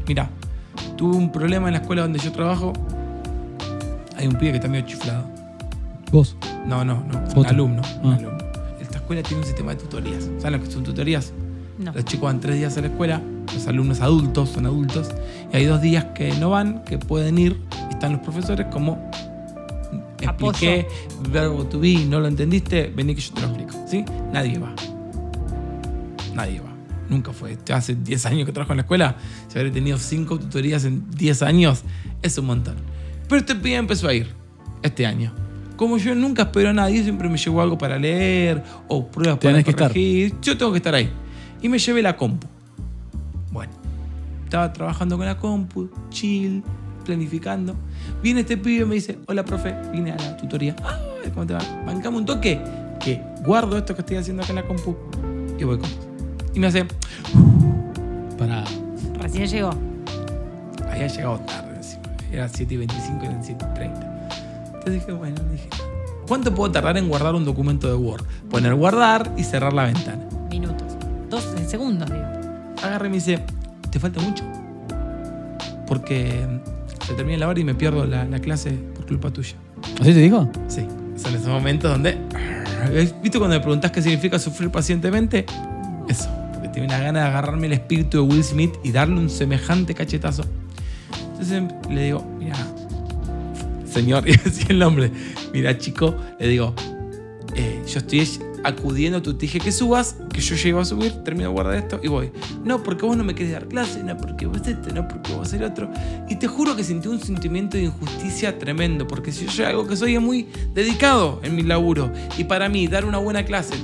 [0.07, 0.29] mira,
[0.97, 2.73] tuve un problema en la escuela donde yo trabajo.
[4.23, 5.25] Hay un pibe que está medio chiflado.
[6.09, 6.37] Vos.
[6.65, 7.49] No, no, no, un Otro.
[7.49, 7.81] alumno.
[8.01, 8.15] un Ah.
[8.15, 8.37] alumno.
[8.79, 10.29] Esta escuela tiene un sistema de tutorías.
[10.39, 11.33] ¿Saben lo que son tutorías?
[11.77, 11.91] No.
[11.91, 13.21] Los chicos van tres días a la escuela,
[13.53, 15.09] los alumnos adultos son adultos,
[15.51, 17.59] y hay dos días que no van, que pueden ir,
[17.89, 19.11] y están los profesores como
[20.21, 20.87] expliqué,
[21.29, 23.73] verbo to be, no lo entendiste, vení que yo te lo explico.
[23.87, 24.05] ¿sí?
[24.31, 24.73] Nadie va.
[26.33, 26.69] Nadie va.
[27.09, 27.57] Nunca fue.
[27.73, 29.17] Hace 10 años que trabajo en la escuela,
[29.49, 31.83] si habré tenido 5 tutorías en 10 años,
[32.21, 32.75] es un montón.
[33.27, 34.29] Pero este pibe empezó a ir
[34.81, 35.33] este año.
[35.75, 39.49] Como yo nunca espero a nadie, siempre me llevo algo para leer o pruebas para
[39.51, 39.87] Tenés que estar.
[39.87, 40.35] corregir.
[40.41, 41.09] Yo tengo que estar ahí.
[41.61, 42.47] Y me llevé la compu.
[43.51, 43.71] Bueno,
[44.43, 46.63] estaba trabajando con la compu, chill,
[47.05, 47.75] planificando.
[48.21, 50.75] Viene este pibe y me dice, hola profe, vine a la tutoría.
[50.83, 50.97] Ah,
[51.33, 51.61] ¿cómo te va?
[51.85, 52.59] Bancame un toque,
[52.99, 54.95] que guardo esto que estoy haciendo acá en la compu
[55.59, 56.07] y voy con vos.
[56.53, 56.85] Y me hace,
[58.37, 58.63] Para.
[59.19, 59.71] Recién llegó.
[60.91, 61.72] había llegado tarde.
[62.33, 64.29] Era 7 y 25 y eran 7 y 30.
[64.65, 65.69] Entonces dije, bueno, dije,
[66.27, 68.25] ¿cuánto puedo tardar en guardar un documento de Word?
[68.49, 70.25] Poner guardar y cerrar la ventana.
[70.49, 70.87] Minutos.
[71.29, 72.25] Dos segundos, digo.
[72.83, 73.39] Agarra y me dice,
[73.91, 74.43] ¿te falta mucho?
[75.87, 76.43] Porque
[77.05, 79.55] se termina la hora y me pierdo la, la clase por culpa tuya.
[80.01, 80.49] ¿Así te dijo?
[80.67, 82.17] Sí, son esos momentos donde...
[83.21, 85.45] ¿Viste cuando me preguntás qué significa sufrir pacientemente?
[86.09, 89.29] Eso, porque tengo una gana de agarrarme el espíritu de Will Smith y darle un
[89.29, 90.43] semejante cachetazo.
[91.33, 92.55] Entonces le digo, mira,
[93.85, 95.11] señor, y decía el nombre,
[95.51, 96.73] mira chico, le digo,
[97.55, 98.21] eh, yo estoy
[98.63, 101.99] acudiendo, tú te dije que subas, que yo llego a subir, termino de guardar esto
[102.01, 102.31] y voy.
[102.63, 105.51] No, porque vos no me querés dar clase, no porque vos este, no porque vos
[105.53, 105.91] el otro.
[106.29, 109.95] Y te juro que sentí un sentimiento de injusticia tremendo, porque si yo algo que
[109.95, 112.11] soy es muy dedicado en mi laburo.
[112.37, 113.75] Y para mí, dar una buena clase,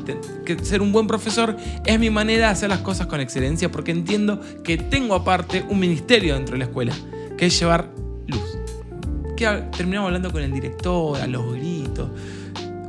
[0.45, 3.91] que ser un buen profesor, es mi manera de hacer las cosas con excelencia, porque
[3.91, 6.93] entiendo que tengo aparte un ministerio dentro de la escuela,
[7.40, 7.90] que es llevar
[8.28, 8.58] luz.
[9.38, 9.46] Que
[9.78, 12.10] terminamos hablando con el director, a los gritos.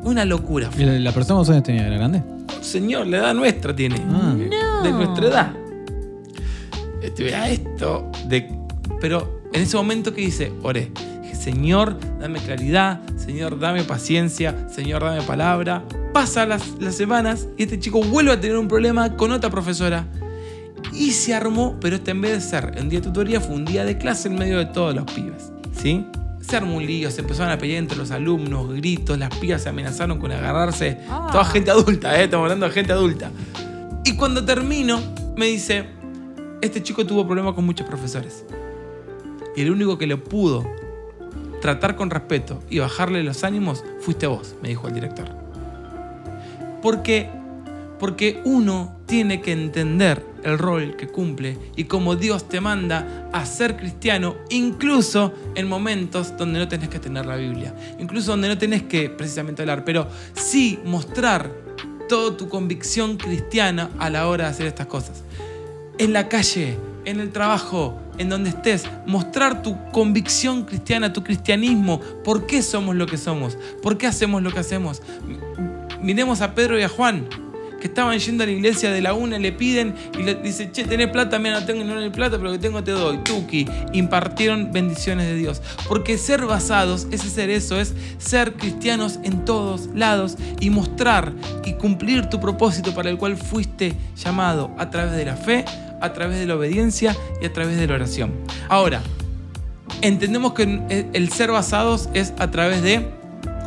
[0.03, 0.69] Una locura.
[0.77, 1.87] ¿Y la, la persona cuántos años tenía?
[1.87, 2.21] ¿Era grande?
[2.61, 4.05] Señor, la edad nuestra tiene.
[4.11, 4.35] Ah.
[4.35, 4.83] No.
[4.83, 5.53] De nuestra edad.
[7.01, 8.11] Este, vea esto.
[8.27, 8.53] De,
[9.01, 10.91] pero en ese momento que dice, oré.
[11.33, 13.01] Señor, dame claridad.
[13.17, 14.69] Señor, dame paciencia.
[14.69, 15.85] Señor, dame palabra.
[16.13, 20.07] Pasa las, las semanas y este chico vuelve a tener un problema con otra profesora.
[20.93, 23.65] Y se armó, pero este en vez de ser un día de tutoría, fue un
[23.65, 25.53] día de clase en medio de todos los pibes.
[25.73, 26.05] ¿Sí?
[26.41, 29.69] Se armó un lío, se empezaron a pelear entre los alumnos, gritos, las pibas se
[29.69, 30.99] amenazaron con agarrarse.
[31.09, 31.29] Ah.
[31.31, 32.25] Toda gente adulta, ¿eh?
[32.25, 33.31] Estamos hablando de gente adulta.
[34.05, 35.01] Y cuando termino,
[35.37, 35.87] me dice,
[36.61, 38.45] este chico tuvo problemas con muchos profesores.
[39.57, 40.65] Y el único que le pudo
[41.61, 45.29] tratar con respeto y bajarle los ánimos fuiste vos, me dijo el director.
[46.83, 47.29] Porque,
[47.99, 53.45] porque uno tiene que entender el rol que cumple y cómo Dios te manda a
[53.45, 58.57] ser cristiano, incluso en momentos donde no tenés que tener la Biblia, incluso donde no
[58.57, 61.51] tenés que precisamente hablar, pero sí mostrar
[62.09, 65.25] toda tu convicción cristiana a la hora de hacer estas cosas.
[65.99, 72.01] En la calle, en el trabajo, en donde estés, mostrar tu convicción cristiana, tu cristianismo,
[72.23, 75.03] por qué somos lo que somos, por qué hacemos lo que hacemos.
[76.01, 77.27] Miremos a Pedro y a Juan,
[77.81, 80.85] que estaban yendo a la iglesia de la una, le piden y le dice, che,
[80.85, 83.19] tenés plata, mira, no tengo no tenés plata, pero lo que tengo te doy.
[83.25, 85.63] Tuki, impartieron bendiciones de Dios.
[85.89, 91.33] Porque ser basados es ser eso, es ser cristianos en todos lados y mostrar
[91.65, 95.65] y cumplir tu propósito para el cual fuiste llamado a través de la fe,
[96.01, 98.33] a través de la obediencia y a través de la oración.
[98.69, 99.01] Ahora,
[100.03, 103.07] entendemos que el- el ser basados es a través de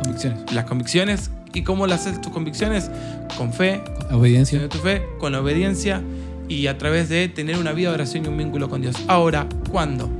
[0.02, 0.52] Convicciones.
[0.52, 1.30] las convicciones.
[1.54, 2.90] ¿Y cómo las haces tus convicciones?
[3.38, 4.60] Con fe, Obediencia.
[4.60, 6.02] de tu fe, con obediencia
[6.48, 8.96] y a través de tener una vida de oración y un vínculo con Dios.
[9.08, 10.10] Ahora, ¿cuándo?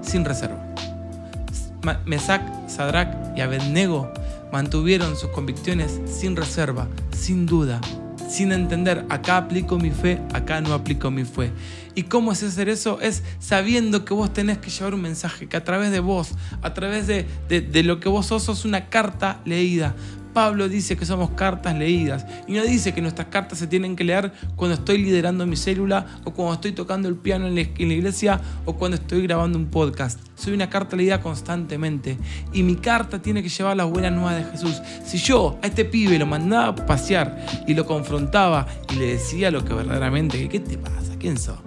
[0.00, 0.60] Sin reserva.
[2.06, 4.10] Mesac, Sadrach y Abednego
[4.52, 7.80] mantuvieron sus convicciones sin reserva, sin duda,
[8.28, 11.50] sin entender, acá aplico mi fe, acá no aplico mi fe.
[11.94, 13.00] ¿Y cómo es hacer eso?
[13.00, 16.30] Es sabiendo que vos tenés que llevar un mensaje, que a través de vos,
[16.62, 19.94] a través de, de- de lo que vos sos, sos una carta leída.
[20.34, 24.04] Pablo dice que somos cartas leídas y no dice que nuestras cartas se tienen que
[24.04, 28.40] leer cuando estoy liderando mi célula o cuando estoy tocando el piano en la, iglesia
[28.64, 30.18] o cuando estoy grabando un podcast.
[30.34, 32.18] Soy una carta leída constantemente
[32.52, 34.82] y mi carta tiene que llevar las buenas nuevas de Jesús.
[35.06, 39.52] Si yo a este pibe lo mandaba a pasear y lo confrontaba y le decía
[39.52, 41.14] lo que verdaderamente, que, ¿qué te pasa?
[41.18, 41.58] ¿Quién sos?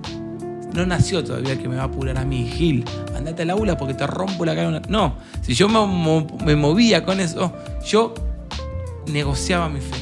[0.74, 2.84] No nació todavía que me va a apurar a mí, Gil.
[3.16, 4.68] Andate al aula porque te rompo la cara.
[4.68, 4.82] una-".
[4.90, 7.54] No, si yo me, me movía con eso,
[7.84, 8.14] yo
[9.08, 9.96] negociaba mi fe.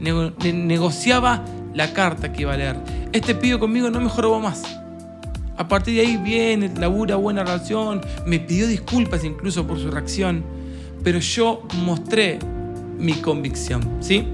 [0.00, 1.44] Nego- ne- negociaba
[1.74, 2.76] la carta que iba a leer.
[3.12, 4.62] Este pibe conmigo no mejoró más.
[5.56, 8.00] A partir de ahí viene, labura, buena relación.
[8.26, 10.42] Me pidió disculpas incluso por su reacción.
[11.02, 12.38] Pero yo mostré
[12.98, 14.26] mi convicción, ¿sí?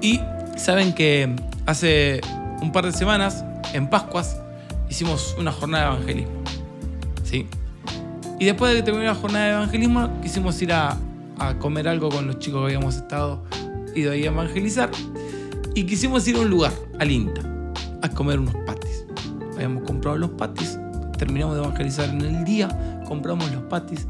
[0.00, 0.20] Y
[0.56, 1.34] saben que
[1.66, 2.20] hace
[2.60, 4.36] un par de semanas, en Pascuas,
[4.88, 6.32] hicimos una jornada de evangelismo.
[7.24, 7.46] ¿Sí?
[8.40, 10.96] Y después de que terminó la jornada de evangelismo, quisimos ir a,
[11.48, 13.42] a comer algo con los chicos que habíamos estado
[13.94, 14.90] ido ahí a evangelizar.
[15.74, 17.42] Y quisimos ir a un lugar, al INTA,
[18.02, 19.06] a comer unos patis.
[19.54, 20.78] Habíamos comprado los patis,
[21.18, 22.68] terminamos de evangelizar en el día,
[23.06, 24.06] compramos los patis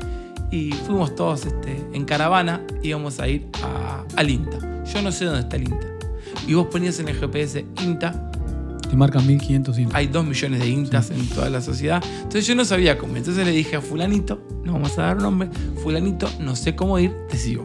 [0.51, 4.59] y fuimos todos este, en caravana, íbamos a ir a- al INTA.
[4.85, 5.87] Yo no sé dónde está el INTA.
[6.49, 8.32] Y vos ponías en el GPS INTA
[8.93, 9.95] Te marcan 1500 cintas.
[9.95, 12.05] hay dos millones de intas en toda la sociedad.
[12.17, 13.17] Entonces yo no sabía cómo.
[13.17, 15.49] Entonces le dije a fulanito, no vamos a dar nombre,
[15.83, 17.65] fulanito, no sé cómo ir, te sigo.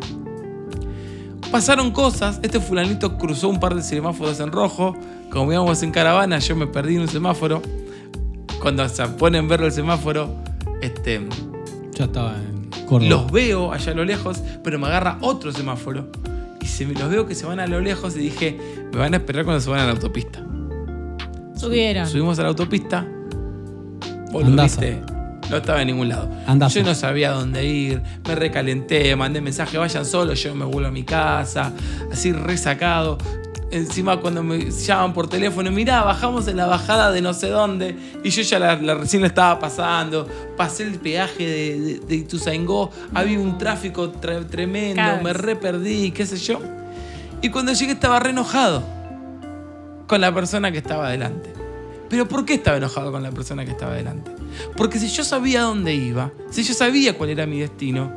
[1.52, 4.96] Pasaron cosas, este fulanito cruzó un par de semáforos en rojo,
[5.30, 7.62] como íbamos en caravana, yo me perdí en un semáforo.
[8.62, 10.34] Cuando se pone en verde el semáforo,
[10.82, 11.28] este,
[11.92, 12.70] Ya estaba en.
[12.86, 13.10] Córdoba.
[13.10, 16.10] los veo allá a lo lejos, pero me agarra otro semáforo.
[16.62, 18.58] Y se, los veo que se van a lo lejos y dije,
[18.94, 20.48] me van a esperar cuando se van a la autopista.
[21.58, 22.08] Subieron.
[22.08, 23.06] Subimos a la autopista.
[24.32, 24.82] Vos lo Andaza.
[24.82, 25.02] viste.
[25.50, 26.30] No estaba en ningún lado.
[26.46, 26.80] Andaza.
[26.80, 28.02] Yo no sabía dónde ir.
[28.28, 31.72] Me recalenté, mandé mensaje, vayan solos, yo me vuelvo a mi casa.
[32.12, 33.18] Así resacado.
[33.72, 37.96] Encima cuando me llaman por teléfono, mirá, bajamos en la bajada de no sé dónde.
[38.24, 40.28] Y yo ya la, la- recién la estaba pasando.
[40.58, 42.92] Pasé el peaje de, de, de Ituzaingó.
[43.14, 44.96] Había un tráfico tre- tremendo.
[45.02, 45.24] Cabes.
[45.24, 46.60] Me re perdí, qué sé yo.
[47.42, 48.84] Y cuando llegué estaba re enojado
[50.08, 51.54] con la persona que estaba adelante.
[52.10, 54.32] Pero ¿por qué estaba enojado con la persona que estaba adelante?
[54.76, 58.12] Porque si yo sabía dónde iba, si yo sabía cuál era mi destino,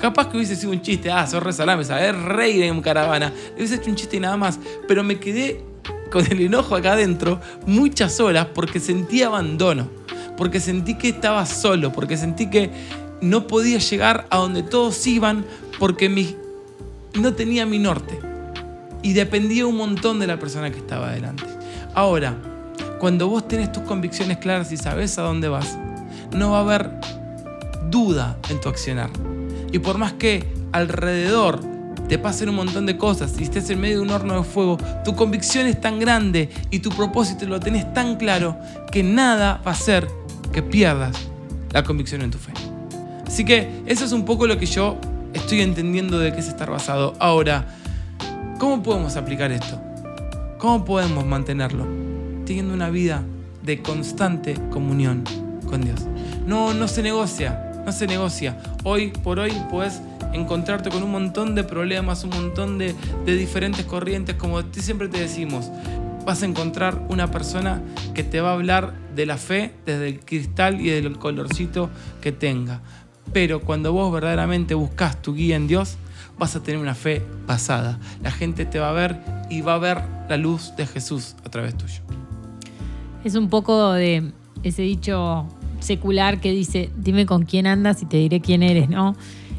[0.00, 3.56] capaz que hubiese sido un chiste, ah, sos re salame, sabés rey en caravana, le
[3.56, 5.62] hubiese hecho un chiste y nada más, pero me quedé
[6.10, 9.88] con el enojo acá adentro muchas horas porque sentí abandono,
[10.38, 12.70] porque sentí que estaba solo, porque sentí que
[13.20, 15.44] no podía llegar a donde todos iban
[15.78, 16.34] porque mi,
[17.14, 18.25] no tenía mi norte
[19.02, 21.44] y dependía un montón de la persona que estaba adelante.
[21.94, 22.36] Ahora,
[22.98, 25.78] cuando vos tenés tus convicciones claras y sabes a dónde vas,
[26.32, 26.90] no va a haber
[27.90, 29.10] duda en tu accionar.
[29.72, 31.60] Y por más que alrededor
[32.08, 34.78] te pasen un montón de cosas y estés en medio de un horno de fuego,
[35.04, 38.56] tu convicción es tan grande y tu propósito lo tenés tan claro
[38.92, 40.06] que nada va a hacer
[40.52, 41.16] que pierdas
[41.72, 42.52] la convicción en tu fe.
[43.26, 44.98] Así que eso es un poco lo que yo
[45.34, 47.14] estoy entendiendo de qué es estar basado.
[47.18, 47.66] Ahora,
[48.58, 49.80] ¿cómo podemos aplicar esto?
[50.58, 51.86] ¿Cómo podemos mantenerlo?
[52.44, 53.22] Teniendo una vida
[53.62, 55.24] de constante comunión
[55.68, 56.06] con Dios.
[56.46, 58.56] No, no se negocia, no se negocia.
[58.84, 60.00] Hoy por hoy puedes
[60.32, 62.94] encontrarte con un montón de problemas, un montón de,
[63.24, 65.70] de diferentes corrientes, como siempre te decimos.
[66.24, 67.82] Vas a encontrar una persona
[68.14, 71.90] que te va a hablar de la fe desde el cristal y del colorcito
[72.20, 72.80] que tenga.
[73.32, 75.98] Pero cuando vos verdaderamente buscas tu guía en Dios,
[76.38, 77.98] vas a tener una fe basada.
[78.22, 79.18] La gente te va a ver
[79.50, 82.02] y va a ver la luz de Jesús a través tuyo.
[83.24, 84.32] Es un poco de
[84.62, 85.46] ese dicho
[85.80, 89.16] secular que dice, dime con quién andas y te diré quién eres, ¿no?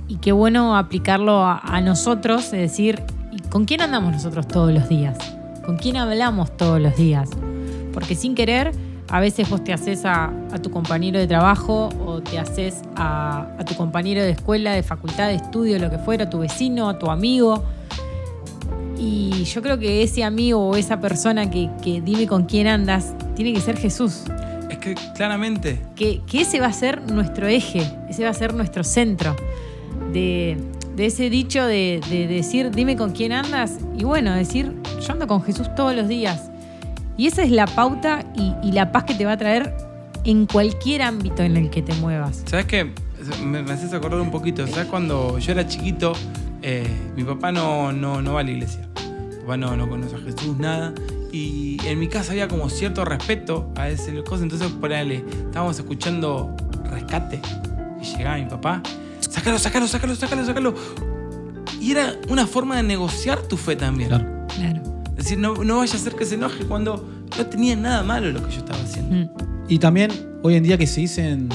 [0.08, 4.74] Y qué bueno aplicarlo a, a nosotros, es decir, ¿y ¿con quién andamos nosotros todos
[4.74, 5.18] los días?
[5.66, 7.30] ¿Con quién hablamos todos los días?
[7.94, 8.72] Porque sin querer,
[9.10, 13.48] a veces vos te haces a, a tu compañero de trabajo o te haces a,
[13.58, 16.90] a tu compañero de escuela, de facultad, de estudio, lo que fuera, a tu vecino,
[16.90, 17.64] a tu amigo.
[18.98, 23.14] Y yo creo que ese amigo o esa persona que, que dime con quién andas,
[23.36, 24.24] tiene que ser Jesús.
[24.70, 28.54] Es que claramente, Que, que ese va a ser nuestro eje, ese va a ser
[28.54, 29.36] nuestro centro.
[30.12, 30.58] De,
[30.96, 33.78] de ese dicho de, de decir, dime con quién andas.
[33.98, 36.50] Y bueno, decir, yo ando con Jesús todos los días.
[37.18, 39.76] Y esa es la pauta y, y la paz que te va a traer
[40.24, 42.44] en cualquier ámbito en el que te muevas.
[42.46, 42.94] ¿sabes qué?
[43.44, 44.66] Me, me haces acordar un poquito.
[44.68, 46.14] ¿Sabes cuando yo era chiquito?
[46.62, 48.88] eh, mi papá no, no, no va a la iglesia.
[49.30, 50.94] Mi papá no, no conoce a Jesús, nada.
[51.32, 54.44] Y en mi casa había como cierto respeto a ese cosa.
[54.44, 56.56] Entonces, ponele, estábamos escuchando
[56.92, 57.42] Rescate.
[58.02, 58.82] Y llegaba mi papá.
[59.20, 60.76] Sácalo, sácalo, sácalo, sácalo, sácalo.
[61.80, 64.10] Y era una forma de negociar tu fe también.
[64.10, 64.48] Claro.
[64.56, 64.97] Claro.
[65.28, 67.06] Decir, no, no vaya a ser que se enoje cuando
[67.38, 69.14] no tenía nada malo lo que yo estaba haciendo.
[69.14, 69.30] Mm.
[69.68, 70.10] Y también
[70.42, 71.50] hoy en día que se dicen,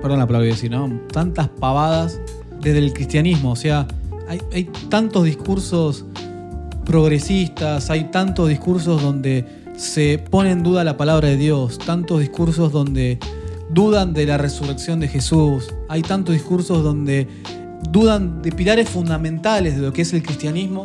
[0.00, 0.88] perdón la palabra decir, ¿no?
[1.12, 2.20] Tantas pavadas
[2.60, 3.50] desde el cristianismo.
[3.50, 3.88] O sea,
[4.28, 6.04] hay, hay tantos discursos
[6.84, 9.44] progresistas, hay tantos discursos donde
[9.76, 13.18] se pone en duda la palabra de Dios, tantos discursos donde
[13.68, 17.26] dudan de la resurrección de Jesús, hay tantos discursos donde
[17.90, 20.84] dudan de pilares fundamentales de lo que es el cristianismo.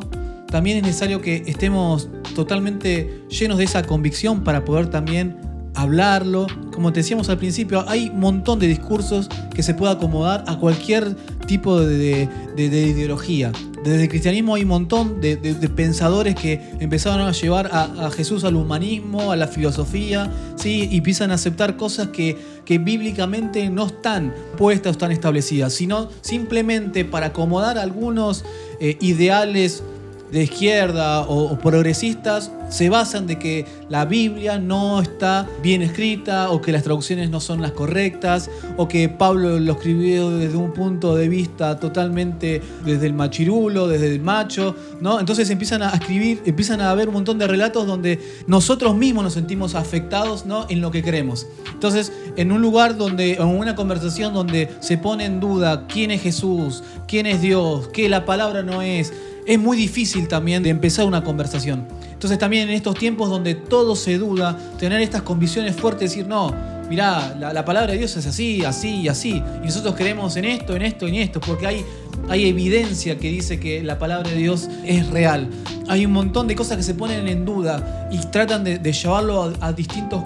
[0.51, 5.37] También es necesario que estemos totalmente llenos de esa convicción para poder también
[5.73, 6.47] hablarlo.
[6.73, 10.57] Como te decíamos al principio, hay un montón de discursos que se puede acomodar a
[10.59, 11.15] cualquier
[11.47, 13.51] tipo de, de- de ideología.
[13.83, 15.37] Desde el cristianismo hay un montón de,
[15.75, 20.87] pensadores que empezaron a llevar a, a Jesús al humanismo, a la filosofía, ¿sí?
[20.91, 26.09] y empiezan a aceptar cosas que, que bíblicamente no están puestas o están establecidas, sino
[26.21, 28.45] simplemente para acomodar algunos
[28.79, 29.83] eh, ideales
[30.31, 36.61] de izquierda o, progresistas se basan de que la Biblia no está bien escrita o
[36.61, 41.15] que las traducciones no son las correctas o que Pablo lo escribió desde un punto
[41.15, 45.19] de vista totalmente desde el machirulo, desde el macho, ¿no?
[45.19, 49.33] Entonces empiezan a escribir, empiezan a haber un montón de relatos donde nosotros mismos nos
[49.33, 50.65] sentimos afectados, ¿no?
[50.69, 51.47] En lo que creemos.
[51.73, 56.21] Entonces, en un lugar donde, en una conversación donde se pone en duda quién es
[56.21, 59.11] Jesús, quién es Dios, qué la palabra no es,
[59.45, 61.87] es muy difícil también de empezar una conversación.
[62.11, 66.53] Entonces también en estos tiempos donde todo se duda, tener estas convicciones fuertes, decir, no,
[66.89, 69.41] mirá, la, la palabra de Dios es así, así y así.
[69.63, 71.85] Y nosotros creemos en esto, en esto en esto, porque hay,
[72.29, 75.49] hay evidencia que dice que la palabra de Dios es real.
[75.87, 79.73] Hay un montón de cosas que se ponen en duda y tratan de, llevarlo a,
[79.73, 80.23] distintos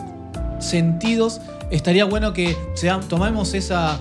[0.60, 1.40] sentidos.
[1.72, 4.00] Estaría bueno que sea- tomemos esa,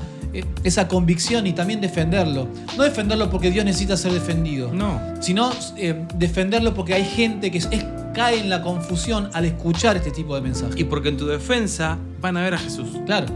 [0.65, 2.49] esa convicción y también defenderlo.
[2.77, 5.01] No defenderlo porque Dios necesita ser defendido No.
[5.21, 9.97] sino eh, defenderlo porque hay gente que es- es- cae en la confusión al escuchar
[9.97, 10.77] este tipo de mensajes.
[10.79, 12.89] Y porque en tu defensa van a ver a Jesús.
[13.07, 13.27] Claro.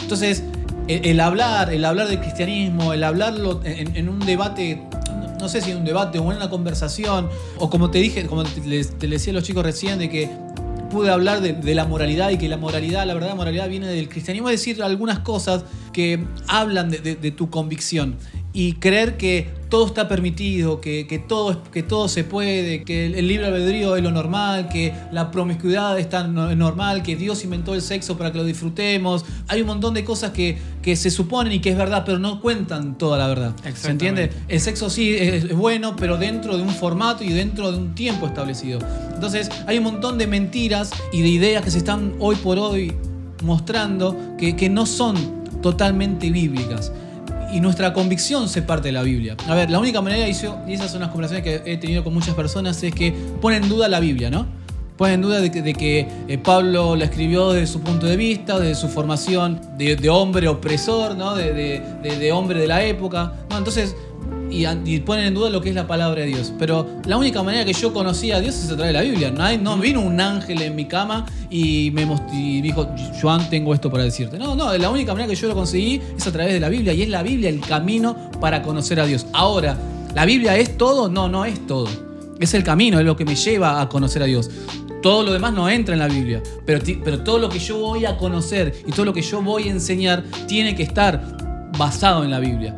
[0.00, 0.42] Entonces,
[0.88, 4.82] el, el hablar, el hablar del cristianismo, el hablarlo en, en un debate,
[5.40, 7.28] no- sé si en un debate o en una conversación,
[7.58, 10.30] o como te dije, como te, te decía a los chicos recién, de que
[10.94, 14.08] pude hablar de, la moralidad y que la moralidad, la verdad, la moralidad viene del
[14.08, 18.16] cristianismo, es decir, algunas cosas que hablan de tu convicción.
[18.52, 23.16] Y creer que todo está permitido, que, que todo, que todo se puede, que el,
[23.16, 27.42] el libre albedrío es lo normal, que la promiscuidad es tan no- normal, que Dios
[27.42, 29.24] inventó el sexo para que lo disfrutemos.
[29.48, 32.40] Hay un montón de cosas que, que se suponen y que es verdad, pero no
[32.40, 33.52] cuentan toda la verdad.
[33.74, 34.30] ¿Se entiende?
[34.46, 37.96] El sexo sí es, es bueno, pero dentro de un formato y dentro de un
[37.96, 38.78] tiempo establecido.
[39.12, 42.92] Entonces, hay un montón de mentiras y de ideas que se están hoy por hoy
[43.42, 45.16] mostrando que, que no son
[45.62, 46.92] totalmente bíblicas.
[47.52, 49.36] Y nuestra convicción se parte de la Biblia.
[49.48, 52.34] A ver, la única manera, y, esas son las conversaciones que he tenido con muchas
[52.34, 54.46] personas, es que ponen en duda la Biblia, ¿no?
[54.96, 58.16] Ponen en duda de que, de que, eh, Pablo la escribió desde su punto de
[58.16, 61.34] vista, desde su formación de, hombre opresor, ¿no?
[61.34, 63.32] De- de hombre de la época.
[63.50, 63.96] No, entonces,
[64.50, 66.52] y, y ponen en duda lo que es la palabra de Dios.
[66.58, 69.30] Pero la única manera que yo conocí a Dios es a través de la Biblia.
[69.30, 72.88] No, hay- no vino un ángel en mi cama y me y dijo,
[73.20, 74.38] Joan, tengo esto para decirte.
[74.38, 76.92] No, no, la única manera que yo lo conseguí es a través de la Biblia.
[76.92, 79.26] Y es la Biblia el camino para conocer a Dios.
[79.32, 79.76] Ahora,
[80.14, 81.08] ¿la Biblia es todo?
[81.08, 81.88] No, no es todo.
[82.38, 84.50] Es el camino, es lo que me lleva a conocer a Dios.
[85.02, 88.06] Todo lo demás no entra en la Biblia, pero, pero todo lo que yo voy
[88.06, 92.30] a conocer y todo lo que yo voy a enseñar tiene que estar basado en
[92.30, 92.74] la Biblia.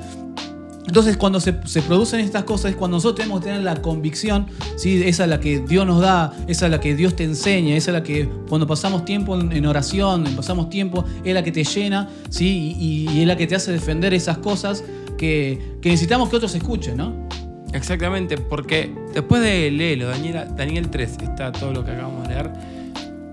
[0.86, 4.46] Entonces, cuando se, se producen estas cosas, es cuando nosotros tenemos que tener la convicción,
[4.76, 5.02] ¿sí?
[5.04, 7.90] esa es la que Dios nos da, esa es la que Dios te enseña, esa
[7.90, 11.64] es la que cuando pasamos tiempo en, en oración, pasamos tiempo, es la que te
[11.64, 12.76] llena, ¿sí?
[12.78, 14.84] y, es la que te hace defender esas cosas
[15.18, 17.26] que, que necesitamos que otros escuchen, ¿no?
[17.72, 22.52] Exactamente, porque después de leerlo, Daniel, Daniel 3, está todo lo que acabamos de leer.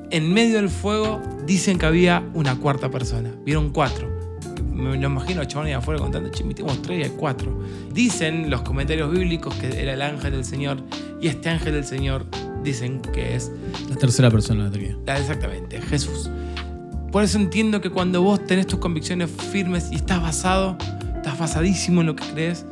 [0.09, 3.31] En medio del fuego dicen que había una cuarta persona.
[3.45, 4.12] Vieron cuatro.
[4.73, 7.63] Me lo imagino a ahí afuera contando, che, metimos tres y hay cuatro.
[7.93, 10.83] Dicen los comentarios bíblicos que era el ángel del Señor.
[11.21, 12.25] Y este ángel del Señor
[12.63, 13.51] dicen que es
[13.89, 15.19] La tercera persona de la Trinidad.
[15.19, 16.29] exactamente, Jesús.
[17.11, 20.77] Por eso entiendo que cuando vos tenés tus convicciones firmes y estás basado,
[21.15, 22.65] estás basadísimo en lo que crees,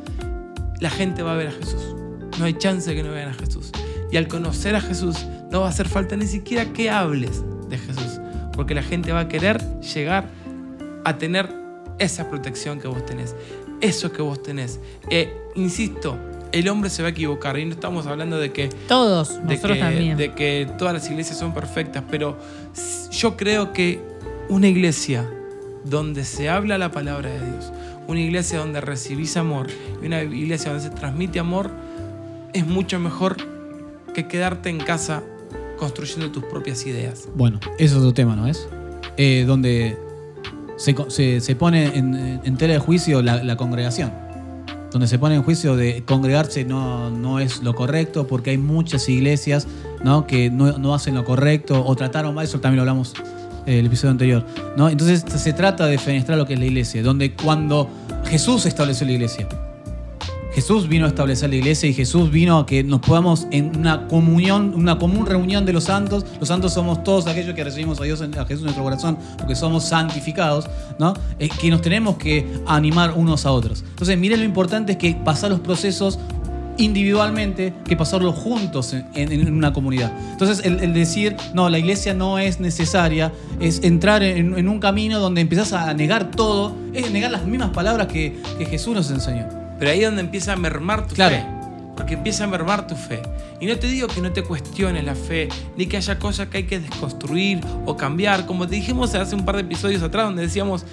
[0.80, 1.94] la gente va a ver a Jesús.
[2.38, 3.70] No hay chance de que no vean a Jesús.
[4.10, 7.78] Y al conocer a Jesús, no va a hacer falta ni siquiera que hables de
[7.78, 8.20] Jesús.
[8.52, 10.28] Porque la gente va a querer llegar
[11.04, 11.61] a tener
[11.98, 13.34] esa protección que vos tenés.
[13.80, 14.80] Eso que vos tenés.
[15.10, 16.16] Eh, insisto,
[16.52, 17.58] el hombre se va a equivocar.
[17.58, 20.16] Y no estamos hablando de que Todos, de nosotros que, también.
[20.16, 22.38] de que todas las iglesias son perfectas, pero
[23.10, 24.00] yo creo que
[24.48, 25.28] una iglesia
[25.84, 27.72] donde se habla la palabra de Dios,
[28.06, 29.66] una iglesia donde recibís amor
[30.02, 31.70] y una iglesia donde se transmite amor,
[32.52, 33.36] es mucho mejor
[34.14, 35.22] que quedarte en casa
[35.78, 37.28] construyendo tus propias ideas.
[37.34, 38.68] Bueno, ese es otro tema, ¿no es?
[39.16, 39.98] Eh, donde
[40.76, 44.12] se, se- pone en, en tela de juicio la, congregación.
[44.90, 49.08] Donde se pone en juicio de congregarse no, no es lo correcto, porque hay muchas
[49.08, 49.66] iglesias
[50.04, 50.26] ¿no?
[50.26, 53.14] que no, no hacen lo correcto o trataron mal, eso también lo hablamos
[53.64, 54.46] en el episodio anterior.
[54.76, 54.90] ¿no?
[54.90, 57.88] Entonces se trata de fenestrar lo que es la iglesia, donde cuando
[58.26, 59.48] Jesús estableció la iglesia,
[60.54, 64.06] Jesús vino a establecer la iglesia y Jesús vino a que nos podamos en una
[64.06, 66.26] comunión, una común reunión de los santos.
[66.38, 69.84] Los santos somos todos aquellos que recibimos a Dios, Jesús en nuestro corazón, porque somos
[69.84, 71.14] santificados, ¿no?
[71.38, 73.82] Eh, que nos tenemos que animar unos a otros.
[73.88, 76.18] Entonces, miren lo importante es que pasar los procesos
[76.78, 80.12] individualmente que pasarlos juntos en, una comunidad.
[80.32, 85.42] Entonces, el, decir, no, la iglesia no es necesaria, es entrar en, un camino donde
[85.42, 88.36] empezás a negar todo, es negar las mismas palabras que
[88.70, 89.61] Jesús nos enseñó.
[89.82, 91.34] Pero ahí es donde empieza a mermar tu Claro.
[91.34, 91.44] fe.
[91.96, 93.20] Porque empieza a mermar tu fe.
[93.60, 96.58] Y no te digo que no te cuestiones la fe, ni que haya cosas que
[96.58, 98.46] hay que desconstruir o cambiar.
[98.46, 100.86] Como te dijimos hace un par de episodios atrás, donde decíamos,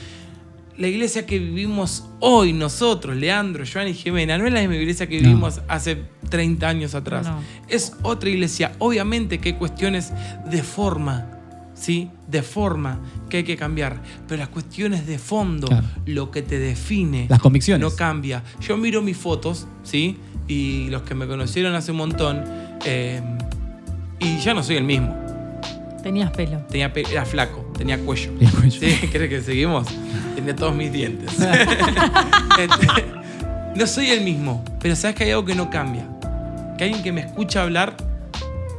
[0.76, 5.06] la iglesia que vivimos hoy, nosotros, Leandro, Joan y Jimena, no es la misma iglesia
[5.08, 5.28] que No.
[5.30, 7.28] vivimos hace 30 años atrás.
[7.28, 7.42] No.
[7.68, 8.72] Es otra iglesia.
[8.80, 10.12] Obviamente que hay cuestiones
[10.50, 11.28] de forma,
[11.80, 12.10] ¿sí?
[12.28, 13.00] De forma
[13.30, 14.02] que hay que cambiar.
[14.28, 15.88] Pero las cuestiones de fondo, Claro.
[16.06, 17.82] lo que te define, Las convicciones.
[17.82, 18.44] no cambia.
[18.60, 20.18] Yo miro mis fotos, ¿sí?
[20.48, 22.44] Y los que me conocieron hace un montón,
[22.86, 23.22] eh,
[24.20, 25.16] y ya no soy el mismo.
[25.98, 26.60] Te tenías pelo.
[26.70, 28.32] Tenía pe- era flaco, tenía cuello.
[28.34, 28.80] Tenía cuello.
[28.80, 29.08] ¿Sí?
[29.12, 29.88] ¿Crees que seguimos?
[30.36, 31.32] Tenía todos mis dientes.
[33.76, 36.06] No soy el mismo, pero sabes que hay algo que no cambia.
[36.78, 37.96] Que alguien que me escucha hablar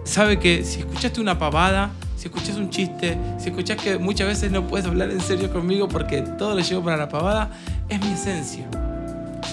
[0.05, 1.91] sabe que si escuchaste una pavada,
[2.21, 5.89] si escuchas un chiste, si escuchas que muchas veces no puedes hablar en serio conmigo
[5.89, 7.51] porque todo lo llevo para la pavada,
[7.89, 8.69] es mi esencia.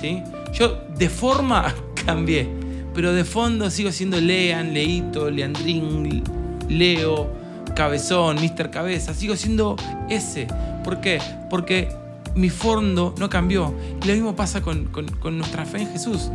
[0.01, 0.21] ¿sí?
[0.51, 1.73] Yo de forma
[2.05, 2.45] cambié,
[2.93, 6.21] pero de fondo sigo siendo Lean, Leito, Leandrín,
[6.67, 7.31] Leo,
[7.73, 8.69] Cabezón, Mr.
[8.69, 9.13] Cabeza.
[9.13, 9.77] Sigo siendo
[10.09, 10.47] ese.
[10.83, 11.19] ¿Por qué?
[11.49, 11.87] Porque
[12.35, 13.73] mi fondo no cambió.
[14.03, 14.89] Y lo mismo pasa con,
[15.31, 16.31] nuestra fe en Jesús.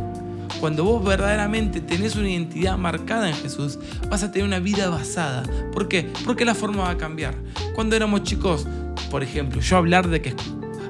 [0.59, 3.79] Cuando vos verdaderamente tenés una identidad marcada en Jesús,
[4.09, 5.43] vas a tener una vida basada.
[5.71, 6.11] ¿Por qué?
[6.25, 7.35] Porque la forma va a cambiar.
[7.75, 8.65] Cuando éramos chicos,
[9.09, 10.35] por ejemplo, yo hablar de que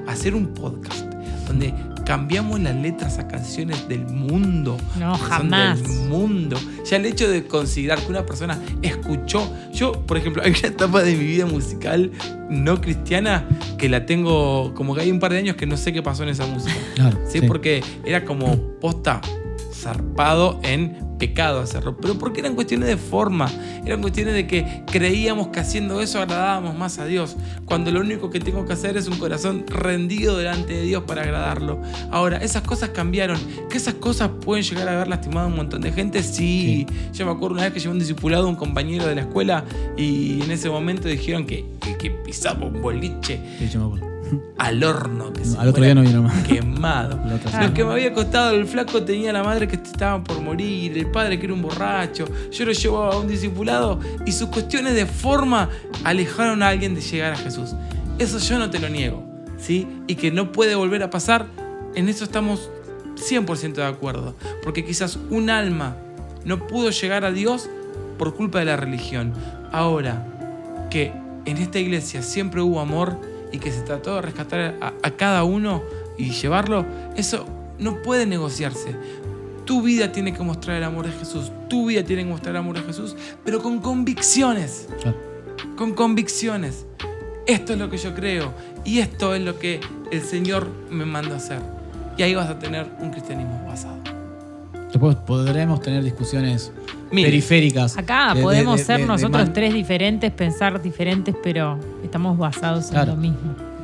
[0.06, 1.04] hacer un podcast
[1.46, 4.76] donde cambiamos las letras a canciones del mundo.
[4.98, 5.82] No, jamás.
[5.82, 6.58] Del mundo.
[6.84, 9.50] Ya el hecho de considerar que una persona escuchó.
[9.72, 12.10] Yo, por ejemplo, hay una etapa de mi vida musical
[12.50, 13.48] no cristiana
[13.78, 16.22] que la tengo como que hay un par de años que no sé qué pasó
[16.22, 16.74] en esa música.
[16.94, 17.18] Claro.
[17.26, 17.40] ¿sí?
[17.40, 19.20] Porque era como posta
[19.84, 23.50] zarpado en pecado hacerlo, pero porque eran cuestiones de forma,
[23.84, 28.30] eran cuestiones de que creíamos que haciendo eso agradábamos más a Dios, cuando lo único
[28.30, 31.80] que tengo que hacer es un corazón rendido delante de Dios para agradarlo.
[32.10, 33.38] Ahora, esas cosas cambiaron,
[33.70, 36.86] que esas cosas pueden llegar a haber lastimado a un montón de gente, sí.
[37.12, 39.64] Yo me acuerdo una vez que llevé un discipulado un compañero de la escuela
[39.96, 44.13] y en ese momento dijeron que, que, que pisaba un boliche Sí, yo me acuerdo.
[44.58, 45.32] Al horno.
[45.32, 46.42] Que se Al otro día no vino más.
[46.44, 47.20] Quemado.
[47.60, 51.10] Lo que me había costado el flaco tenía la madre que estaba por morir, el
[51.10, 52.26] padre que era un borracho.
[52.50, 55.68] Yo lo llevaba a un discipulado y sus cuestiones de forma
[56.04, 57.74] alejaron a alguien de llegar a Jesús.
[58.18, 59.24] Eso yo no te lo niego,
[59.58, 59.86] ¿sí?
[60.06, 61.46] Y que no puede volver a pasar,
[61.94, 62.70] en eso estamos
[63.16, 64.36] 100% de acuerdo.
[64.62, 65.96] Porque quizás un alma
[66.44, 67.68] no pudo llegar a Dios
[68.18, 69.32] por culpa de la religión.
[69.72, 70.26] Ahora,
[70.90, 71.12] que
[71.44, 73.18] en esta iglesia siempre hubo amor
[73.54, 75.80] y que se trató de rescatar a, a cada uno
[76.18, 76.84] y llevarlo,
[77.16, 77.46] eso
[77.78, 78.96] no puede negociarse.
[79.64, 82.60] Tu vida tiene que mostrar el amor de Jesús, tu vida tiene que mostrar el
[82.60, 85.16] amor de Jesús, pero con convicciones, Claro.
[85.76, 86.84] con convicciones.
[87.46, 88.52] Esto es lo que yo creo
[88.84, 89.80] y esto es lo que
[90.10, 91.60] el Señor me manda a hacer.
[92.16, 94.03] Y ahí vas a tener un cristianismo basado.
[94.94, 96.70] Después podremos tener discusiones
[97.10, 97.98] Mire, periféricas.
[97.98, 102.86] Acá de- de- podemos de- ser de- nosotros tres diferentes, pensar diferentes, pero estamos basados
[102.86, 103.10] Claro.
[103.14, 103.38] en lo mismo.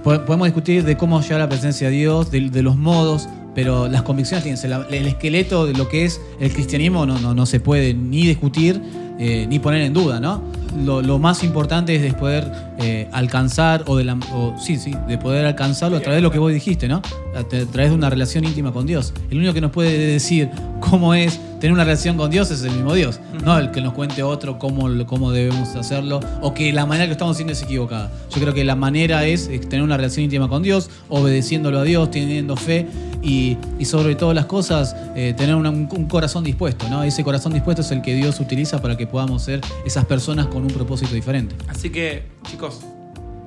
[0.04, 3.28] Po- Podemos discutir de cómo llegar a la presencia de Dios, de, de los modos,
[3.56, 7.44] pero las convicciones tienen el esqueleto de lo que es el cristianismo no, no, no
[7.44, 8.80] se puede ni discutir
[9.18, 10.42] eh, ni poner en duda, ¿no?
[10.84, 14.94] Lo, lo más importante es de poder eh, alcanzar, o de la, o- sí, sí,
[15.08, 17.02] de poder alcanzarlo a través de lo que vos dijiste, ¿no?
[17.34, 19.12] A, tra- a través de una relación íntima con Dios.
[19.30, 20.50] El único que nos puede decir
[20.80, 23.92] cómo es tener una relación con Dios es el mismo Dios, no el que nos
[23.92, 28.10] cuente otro cómo, cómo debemos hacerlo, o que la manera que estamos haciendo es equivocada.
[28.34, 32.10] Yo creo que la manera es tener una relación íntima con Dios, obedeciéndolo a Dios,
[32.10, 32.86] teniendo fe
[33.22, 37.02] y, y sobre todas las cosas eh, tener una- un, un corazón dispuesto, ¿no?
[37.04, 40.62] Ese corazón dispuesto es el que Dios utiliza para que podamos ser esas personas con
[40.62, 41.54] un propósito diferente.
[41.68, 42.80] Así que, chicos,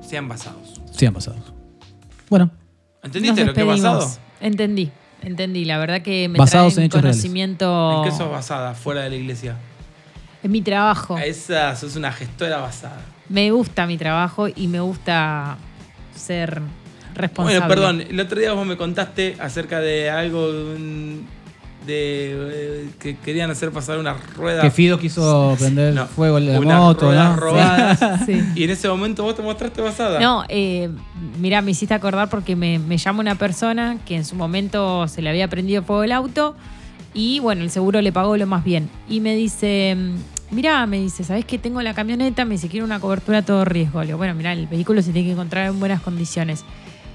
[0.00, 0.80] sean basados.
[0.92, 1.40] Sean pasados.
[2.30, 2.50] Bueno,
[3.04, 4.10] ¿Entendiste lo que es basado?
[4.40, 4.90] Entendí,
[5.22, 5.64] entendí.
[5.64, 7.16] La verdad que me Basados traen en hechos reales.
[7.16, 9.56] conocimiento ¿En qué sos basada fuera de la iglesia?
[10.42, 11.16] en mi trabajo.
[11.16, 13.00] A esa sos una gestora basada.
[13.30, 15.56] Me gusta mi trabajo y me gusta
[16.14, 16.60] ser
[17.14, 17.60] responsable.
[17.60, 21.26] Bueno, perdón, el otro día vos me contaste acerca de algo de, un-
[21.86, 22.32] de,
[22.84, 24.62] eh, que querían hacer pasar una rueda.
[24.62, 27.36] que Fido quiso prender No, fuego en la unas moto, ruedas ¿no?
[27.36, 28.00] robadas.
[28.26, 28.42] Sí.
[28.54, 30.18] Y en ese momento vos te mostraste basada.
[30.20, 30.88] No, eh,
[31.38, 35.20] mira, me hiciste acordar porque me, me llama una persona que en su momento se
[35.22, 36.54] le había prendido fuego el auto
[37.12, 38.88] y bueno, el seguro le pagó lo más bien.
[39.08, 39.96] Y me dice,
[40.50, 42.44] mira, me dice, ¿sabes que tengo la camioneta?
[42.44, 44.00] Me dice, quiero una cobertura a todo riesgo.
[44.00, 46.64] Le digo, bueno, mira, el vehículo se tiene que encontrar en buenas condiciones.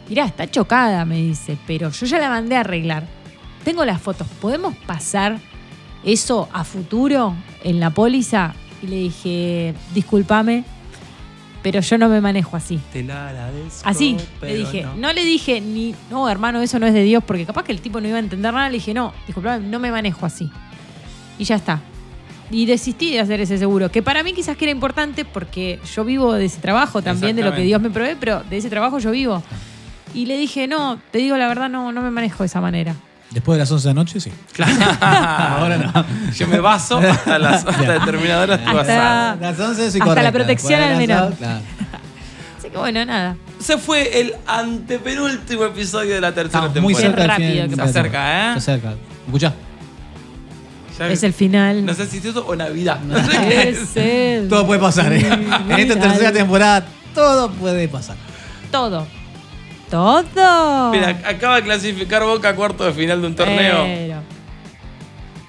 [0.07, 3.03] Mirá, está chocada, me dice, pero yo ya la mandé a arreglar.
[3.63, 5.39] Tengo las fotos, ¿podemos pasar
[6.03, 8.53] eso a futuro en la póliza?
[8.81, 10.63] Y le dije, discúlpame,
[11.61, 12.79] pero yo no me manejo así.
[12.93, 13.87] Te la agradezco.
[13.87, 14.83] Así, le dije.
[14.83, 14.95] no.
[14.95, 15.13] No.
[15.13, 17.99] le dije ni, no, hermano, eso no es de Dios, porque capaz que el tipo
[17.99, 18.69] no iba a entender nada.
[18.69, 20.49] Le dije, no, disculpame, no me manejo así.
[21.37, 21.81] Y ya está.
[22.51, 26.03] Y desistí de hacer ese seguro, que para mí quizás que era importante porque yo
[26.03, 27.61] vivo de ese trabajo también, de lo que.
[27.61, 29.43] Dios me provee, pero de ese trabajo yo vivo.
[30.13, 32.95] Y le dije, no, te digo la verdad, no, no me manejo de esa manera.
[33.31, 34.31] Después de las 11 de la noche, sí.
[34.53, 34.73] Claro.
[35.01, 36.05] Ahora no.
[36.33, 39.35] Yo me baso hasta las hasta determinada hora estoy Hasta-.
[39.39, 40.23] Las 11 soy Hasta correcta.
[40.23, 41.23] la protección Después de al las menor.
[41.25, 41.59] 11, claro.
[42.59, 43.35] Así que bueno, nada.
[43.59, 47.17] Se fue el antepenúltimo episodio de la tercera Estamos muy temporada.
[47.17, 48.53] cerca del rápido final que Se acerca, ¿eh?
[48.53, 48.93] Se acerca.
[49.25, 49.53] Escuchá.
[50.97, 51.85] Ya- Es el final.
[51.85, 52.99] No sé si es eso o Navidad.
[53.01, 53.69] No sé qué
[54.43, 54.49] es.
[54.49, 55.25] Todo puede pasar, ¿eh?
[55.69, 58.17] En esta tercera temporada, todo puede pasar.
[58.71, 59.07] Todo.
[59.89, 60.91] Todo.
[60.91, 63.83] Mira, acaba de clasificar Boca a cuarto de final de un torneo.
[63.85, 64.21] Pero,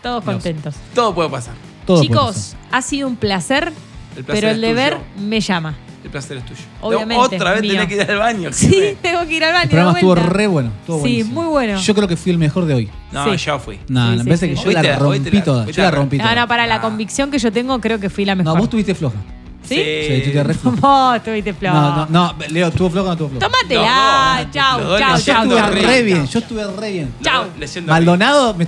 [0.03, 0.35] todos Dios.
[0.35, 0.75] contentos.
[0.95, 1.55] Todo puede pasar.
[1.87, 2.61] Todo puede Chicos, pasar.
[2.73, 3.73] ha sido un placer,
[4.17, 5.05] El placer pero el deber tuyo.
[5.29, 5.75] me llama.
[6.03, 6.61] El placer es tuyo.
[6.81, 7.73] Obviamente, Otra vez mío.
[7.73, 8.49] tenés que ir al baño.
[8.55, 9.65] Sí, tengo que ir al baño.
[9.65, 10.31] El programa de estuvo vuelta.
[10.33, 10.71] re bueno.
[10.81, 11.43] Estuvo Sí, buenísimo.
[11.43, 11.79] muy bueno.
[11.79, 12.91] Yo creo que fui el mejor de hoy.
[13.13, 13.37] No, Sí.
[13.45, 13.79] yo fui.
[13.89, 14.55] No, Sí, me sí, parece sí.
[14.55, 15.61] que yo Hoy la te la- hoy rompí la- toda.
[15.65, 16.35] hoy Yo te la la- rompí No, toda.
[16.37, 16.81] no, para la Ah.
[16.81, 18.59] convicción que yo tengo, creo que fui la No, mejor.
[18.61, 19.17] vos tuviste floja.
[19.63, 19.77] ¿Sí?
[19.77, 20.53] Sí, tuviste re
[21.17, 21.75] estuviste flojo.
[21.77, 23.47] No, no, no, Leo, ¿estuvo floja o no estuvo floja?
[23.47, 24.37] Tómatela.
[24.39, 25.43] Los dos, chau, los dos chau, leyendo chau, Yo chau.
[25.45, 25.87] estuve horrible.
[25.87, 27.15] re bien, yo estuve re bien.
[27.23, 27.45] Chau.
[27.87, 28.67] Maldonado me,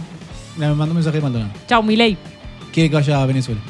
[0.56, 1.51] me mandó un mensaje de Maldonado.
[1.69, 2.16] Chau, Milei.
[2.73, 3.60] Quiere que vaya a Venezuela.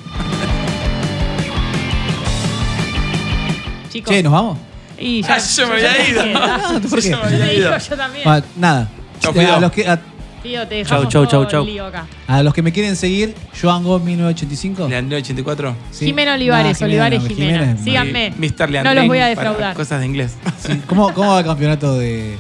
[3.91, 4.13] Chicos.
[4.15, 4.59] Che, ¿nos vamos?
[4.99, 6.23] Y Ah, yo me había ido.
[6.37, 7.11] Ah, ¿por qué?
[7.11, 7.79] Yo me Yo había ido.
[7.79, 8.29] yo también.
[8.29, 8.89] Ah, nada.
[9.21, 9.61] Chau, a, Fido.
[9.61, 10.01] los que, a,
[10.43, 11.61] Tío, te dejamos chau, todo chau, chau.
[11.63, 12.07] el lío acá.
[12.27, 14.89] a los que me quieren seguir, Joan Go 1985.
[14.89, 15.77] Leandro 84.
[15.93, 16.07] Sí.
[16.07, 17.73] Jimena Olivares, Nah, Olivares no, Jimena.
[17.73, 18.35] es- Síganme.
[18.37, 18.83] Mr.
[18.85, 19.75] No los voy a defraudar.
[19.77, 20.37] Cosas de inglés.
[20.67, 20.81] Sí.
[20.87, 22.37] ¿Cómo, ¿Cómo va el campeonato de.?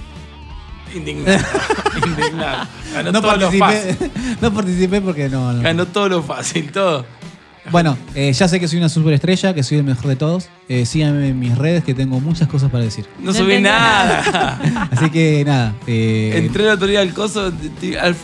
[0.95, 1.39] Indignado.
[2.07, 2.67] Indignado.
[2.93, 3.61] Ganó No todo lo fácil.
[3.61, 4.11] participé,
[4.43, 5.53] no participé porque no.
[5.53, 5.63] no.
[5.63, 7.07] Ganó todo lo fácil, todo.
[7.71, 10.49] Bueno, eh, ya sé que soy una superestrella, que soy el mejor de todos.
[10.69, 13.07] Eh, síganme en mis redes que tengo muchas cosas para decir.
[13.21, 14.89] No, subí nada.
[14.91, 15.75] Así que nada.
[15.87, 18.17] eh, Entré el otro día al coso, te, te- al-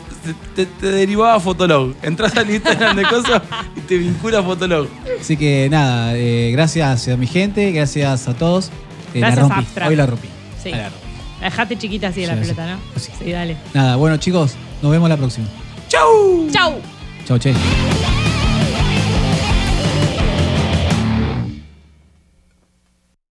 [0.57, 1.95] te- te derivaba a Fotolog.
[2.03, 3.41] Entras al Instagram de coso
[3.77, 4.89] y te vincula a Fotolog.
[5.21, 8.71] así que nada, eh, gracias a mi gente, gracias a todos.
[9.15, 9.61] Eh, Gracias, la rompí.
[9.65, 9.91] Abstract.
[9.91, 10.29] Hoy la rompí.
[10.63, 10.71] Sí.
[10.71, 11.07] La rompí.
[11.41, 12.41] La dejaste chiquita así de Sí, la sí.
[12.41, 12.79] pelota, ¿no?
[12.97, 13.13] Así.
[13.25, 13.57] Sí, dale.
[13.73, 15.47] Nada, bueno chicos, nos vemos la próxima.
[15.89, 16.49] ¡Chau!
[16.51, 16.75] Chau.
[17.25, 17.55] Chau, che.